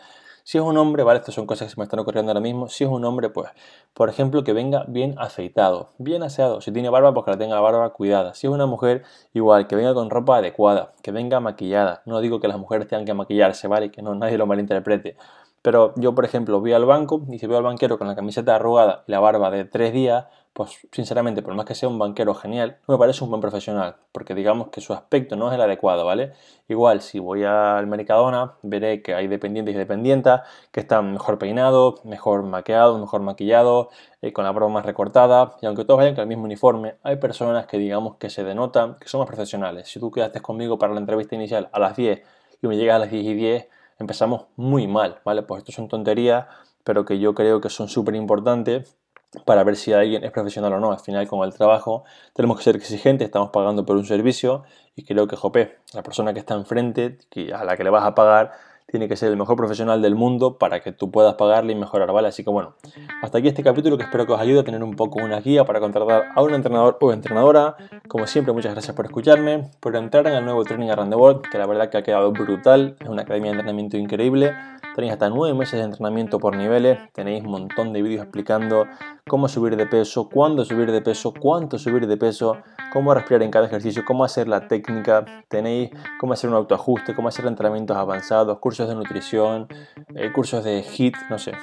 Si 0.45 0.57
es 0.57 0.63
un 0.63 0.75
hombre, 0.77 1.03
¿vale? 1.03 1.19
Estas 1.19 1.33
son 1.35 1.47
cosas 1.47 1.69
que 1.69 1.73
se 1.73 1.79
me 1.79 1.85
están 1.85 1.99
ocurriendo 2.01 2.29
ahora 2.31 2.41
mismo. 2.41 2.67
Si 2.67 2.83
es 2.83 2.89
un 2.89 3.05
hombre, 3.05 3.29
pues, 3.29 3.49
por 3.93 4.09
ejemplo, 4.09 4.43
que 4.43 4.51
venga 4.51 4.83
bien 4.89 5.15
afeitado, 5.17 5.91
bien 5.99 6.21
aseado. 6.21 6.59
Si 6.59 6.69
tiene 6.73 6.89
barba, 6.89 7.13
pues 7.13 7.23
que 7.23 7.31
la 7.31 7.37
tenga 7.37 7.55
la 7.55 7.61
barba 7.61 7.93
cuidada. 7.93 8.33
Si 8.33 8.47
es 8.47 8.51
una 8.51 8.65
mujer, 8.65 9.03
igual, 9.33 9.67
que 9.67 9.77
venga 9.77 9.93
con 9.93 10.09
ropa 10.09 10.37
adecuada, 10.37 10.91
que 11.01 11.11
venga 11.11 11.39
maquillada. 11.39 12.01
No 12.05 12.19
digo 12.19 12.41
que 12.41 12.49
las 12.49 12.57
mujeres 12.59 12.89
tengan 12.89 13.05
que 13.05 13.13
maquillarse, 13.13 13.69
¿vale? 13.69 13.89
Que 13.89 14.01
no 14.01 14.15
nadie 14.15 14.37
lo 14.37 14.45
malinterprete. 14.45 15.15
Pero 15.63 15.93
yo, 15.95 16.13
por 16.13 16.25
ejemplo, 16.25 16.59
voy 16.59 16.73
al 16.73 16.85
banco 16.85 17.21
y 17.31 17.39
si 17.39 17.47
veo 17.47 17.57
al 17.57 17.63
banquero 17.63 17.97
con 17.97 18.07
la 18.07 18.15
camiseta 18.15 18.55
arrugada 18.55 19.05
y 19.07 19.11
la 19.13 19.21
barba 19.21 19.49
de 19.49 19.63
tres 19.63 19.93
días, 19.93 20.25
pues 20.51 20.77
sinceramente, 20.91 21.41
por 21.41 21.55
más 21.55 21.65
que 21.65 21.73
sea 21.73 21.87
un 21.87 21.97
banquero 21.97 22.35
genial, 22.35 22.77
no 22.85 22.95
me 22.95 22.99
parece 22.99 23.23
un 23.23 23.29
buen 23.29 23.41
profesional, 23.41 23.95
porque 24.11 24.35
digamos 24.35 24.67
que 24.67 24.81
su 24.81 24.91
aspecto 24.91 25.37
no 25.37 25.47
es 25.47 25.55
el 25.55 25.61
adecuado, 25.61 26.05
¿vale? 26.05 26.33
Igual, 26.67 27.01
si 27.01 27.17
voy 27.17 27.45
al 27.45 27.87
Mercadona, 27.87 28.55
veré 28.61 29.01
que 29.01 29.15
hay 29.15 29.27
dependientes 29.27 29.73
y 29.73 29.77
dependientas 29.77 30.41
que 30.73 30.81
están 30.81 31.13
mejor 31.13 31.39
peinados, 31.39 32.03
mejor 32.03 32.43
maquillados, 32.43 32.99
mejor 32.99 33.21
maquillados, 33.21 33.87
eh, 34.21 34.33
con 34.33 34.43
la 34.43 34.51
barba 34.51 34.67
más 34.67 34.85
recortada, 34.85 35.55
y 35.61 35.65
aunque 35.65 35.85
todos 35.85 35.97
vayan 35.97 36.13
con 36.13 36.23
el 36.23 36.27
mismo 36.27 36.43
uniforme, 36.43 36.97
hay 37.03 37.15
personas 37.15 37.67
que 37.67 37.77
digamos 37.77 38.17
que 38.17 38.29
se 38.29 38.43
denotan 38.43 38.95
que 38.99 39.07
son 39.07 39.19
más 39.19 39.27
profesionales. 39.27 39.87
Si 39.87 39.97
tú 39.97 40.11
quedaste 40.11 40.41
conmigo 40.41 40.77
para 40.77 40.93
la 40.93 40.99
entrevista 40.99 41.35
inicial 41.35 41.69
a 41.71 41.79
las 41.79 41.95
10 41.95 42.21
y 42.61 42.67
me 42.67 42.75
llegas 42.75 42.97
a 42.97 42.99
las 42.99 43.11
10 43.11 43.25
y 43.25 43.33
10, 43.33 43.67
empezamos 43.99 44.45
muy 44.55 44.87
mal, 44.87 45.19
¿vale? 45.23 45.43
Pues 45.43 45.59
esto 45.59 45.71
son 45.71 45.87
tonterías, 45.87 46.45
pero 46.83 47.05
que 47.05 47.19
yo 47.19 47.33
creo 47.33 47.61
que 47.61 47.69
son 47.69 47.87
súper 47.87 48.15
importantes 48.15 48.97
para 49.45 49.63
ver 49.63 49.75
si 49.75 49.93
alguien 49.93 50.23
es 50.23 50.31
profesional 50.31 50.73
o 50.73 50.79
no. 50.79 50.91
Al 50.91 50.99
final, 50.99 51.27
con 51.27 51.43
el 51.43 51.53
trabajo, 51.53 52.03
tenemos 52.33 52.57
que 52.57 52.63
ser 52.63 52.75
exigentes, 52.75 53.25
estamos 53.25 53.49
pagando 53.49 53.85
por 53.85 53.95
un 53.95 54.05
servicio 54.05 54.63
y 54.95 55.03
creo 55.03 55.27
que, 55.27 55.35
jope, 55.35 55.77
la 55.93 56.03
persona 56.03 56.33
que 56.33 56.39
está 56.39 56.53
enfrente, 56.53 57.17
a 57.53 57.63
la 57.63 57.77
que 57.77 57.83
le 57.83 57.89
vas 57.89 58.03
a 58.03 58.13
pagar, 58.15 58.51
tiene 58.87 59.07
que 59.07 59.15
ser 59.15 59.29
el 59.29 59.37
mejor 59.37 59.55
profesional 59.55 60.01
del 60.01 60.15
mundo 60.15 60.57
para 60.57 60.81
que 60.81 60.91
tú 60.91 61.11
puedas 61.11 61.35
pagarle 61.35 61.73
y 61.73 61.75
mejorar, 61.75 62.11
¿vale? 62.11 62.27
Así 62.27 62.43
que 62.43 62.49
bueno, 62.49 62.75
hasta 63.21 63.37
aquí 63.37 63.47
este 63.47 63.63
capítulo 63.63 63.97
que 63.97 64.03
espero 64.03 64.25
que 64.25 64.33
os 64.33 64.39
ayude 64.39 64.59
a 64.59 64.63
tener 64.63 64.83
un 64.83 64.95
poco 64.95 65.19
una 65.23 65.39
guía 65.39 65.65
para 65.65 65.79
contratar 65.79 66.31
a 66.35 66.41
un 66.41 66.53
entrenador 66.53 66.97
o 67.01 67.11
entrenadora. 67.11 67.75
Como 68.07 68.27
siempre, 68.27 68.53
muchas 68.53 68.73
gracias 68.73 68.95
por 68.95 69.05
escucharme, 69.05 69.71
por 69.79 69.95
entrar 69.95 70.27
en 70.27 70.33
el 70.33 70.45
nuevo 70.45 70.63
Training 70.63 70.89
Around 70.89 71.11
the 71.11 71.17
World, 71.17 71.41
que 71.51 71.57
la 71.57 71.65
verdad 71.65 71.89
que 71.89 71.97
ha 71.97 72.03
quedado 72.03 72.31
brutal, 72.31 72.95
es 72.99 73.07
una 73.07 73.23
academia 73.23 73.51
de 73.51 73.57
entrenamiento 73.57 73.97
increíble. 73.97 74.53
Tenéis 74.95 75.13
hasta 75.13 75.29
9 75.29 75.57
meses 75.57 75.79
de 75.79 75.85
entrenamiento 75.85 76.39
por 76.39 76.55
niveles, 76.55 76.99
tenéis 77.13 77.43
un 77.43 77.51
montón 77.51 77.93
de 77.93 78.01
vídeos 78.01 78.21
explicando 78.21 78.85
cómo 79.27 79.47
subir 79.47 79.75
de 79.75 79.87
peso, 79.87 80.29
cuándo 80.29 80.65
subir 80.65 80.91
de 80.91 81.01
peso, 81.01 81.33
cuánto 81.33 81.79
subir 81.79 82.05
de 82.05 82.17
peso, 82.17 82.57
cómo 82.91 83.13
respirar 83.13 83.41
en 83.41 83.49
cada 83.49 83.65
ejercicio, 83.65 84.03
cómo 84.05 84.23
hacer 84.23 84.47
la 84.47 84.67
técnica, 84.67 85.25
tenéis 85.47 85.89
cómo 86.19 86.33
hacer 86.33 86.49
un 86.49 86.55
autoajuste, 86.55 87.15
cómo 87.15 87.29
hacer 87.29 87.45
entrenamientos 87.47 87.97
avanzados, 87.97 88.59
cursos 88.59 88.87
de 88.87 88.95
nutrición, 88.95 89.67
eh, 90.15 90.31
cursos 90.31 90.63
de 90.63 90.83
HIT, 90.83 91.15
no 91.29 91.39
sé, 91.39 91.53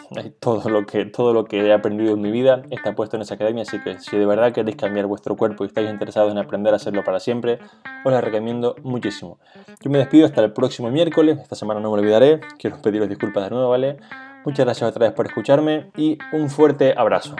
todo 0.40 0.68
lo, 0.68 0.84
que, 0.86 1.04
todo 1.04 1.32
lo 1.32 1.44
que 1.44 1.64
he 1.64 1.72
aprendido 1.72 2.14
en 2.14 2.20
mi 2.20 2.32
vida 2.32 2.62
está 2.70 2.94
puesto 2.94 3.16
en 3.16 3.22
esa 3.22 3.34
academia, 3.34 3.62
así 3.62 3.78
que 3.80 3.98
si 4.00 4.16
de 4.16 4.26
verdad 4.26 4.52
queréis 4.52 4.76
cambiar 4.76 5.06
vuestro 5.06 5.36
cuerpo 5.36 5.64
y 5.64 5.68
estáis 5.68 5.88
interesados 5.88 6.32
en 6.32 6.38
aprender 6.38 6.72
a 6.72 6.76
hacerlo 6.76 7.04
para 7.04 7.20
siempre, 7.20 7.60
os 8.04 8.12
la 8.12 8.20
recomiendo 8.20 8.74
muchísimo. 8.82 9.38
Yo 9.80 9.90
me 9.90 9.98
despido 9.98 10.26
hasta 10.26 10.42
el 10.42 10.52
próximo 10.52 10.90
miércoles, 10.90 11.38
esta 11.38 11.54
semana 11.54 11.78
no 11.78 11.92
me 11.92 12.00
olvidaré, 12.00 12.40
quiero 12.58 12.80
pediros 12.82 13.08
disculpas 13.20 13.44
de 13.44 13.50
nuevo, 13.50 13.68
¿vale? 13.68 13.98
Muchas 14.46 14.64
gracias 14.64 14.88
otra 14.88 15.06
vez 15.06 15.14
por 15.14 15.26
escucharme 15.26 15.90
y 15.96 16.16
un 16.32 16.48
fuerte 16.48 16.94
abrazo. 16.96 17.36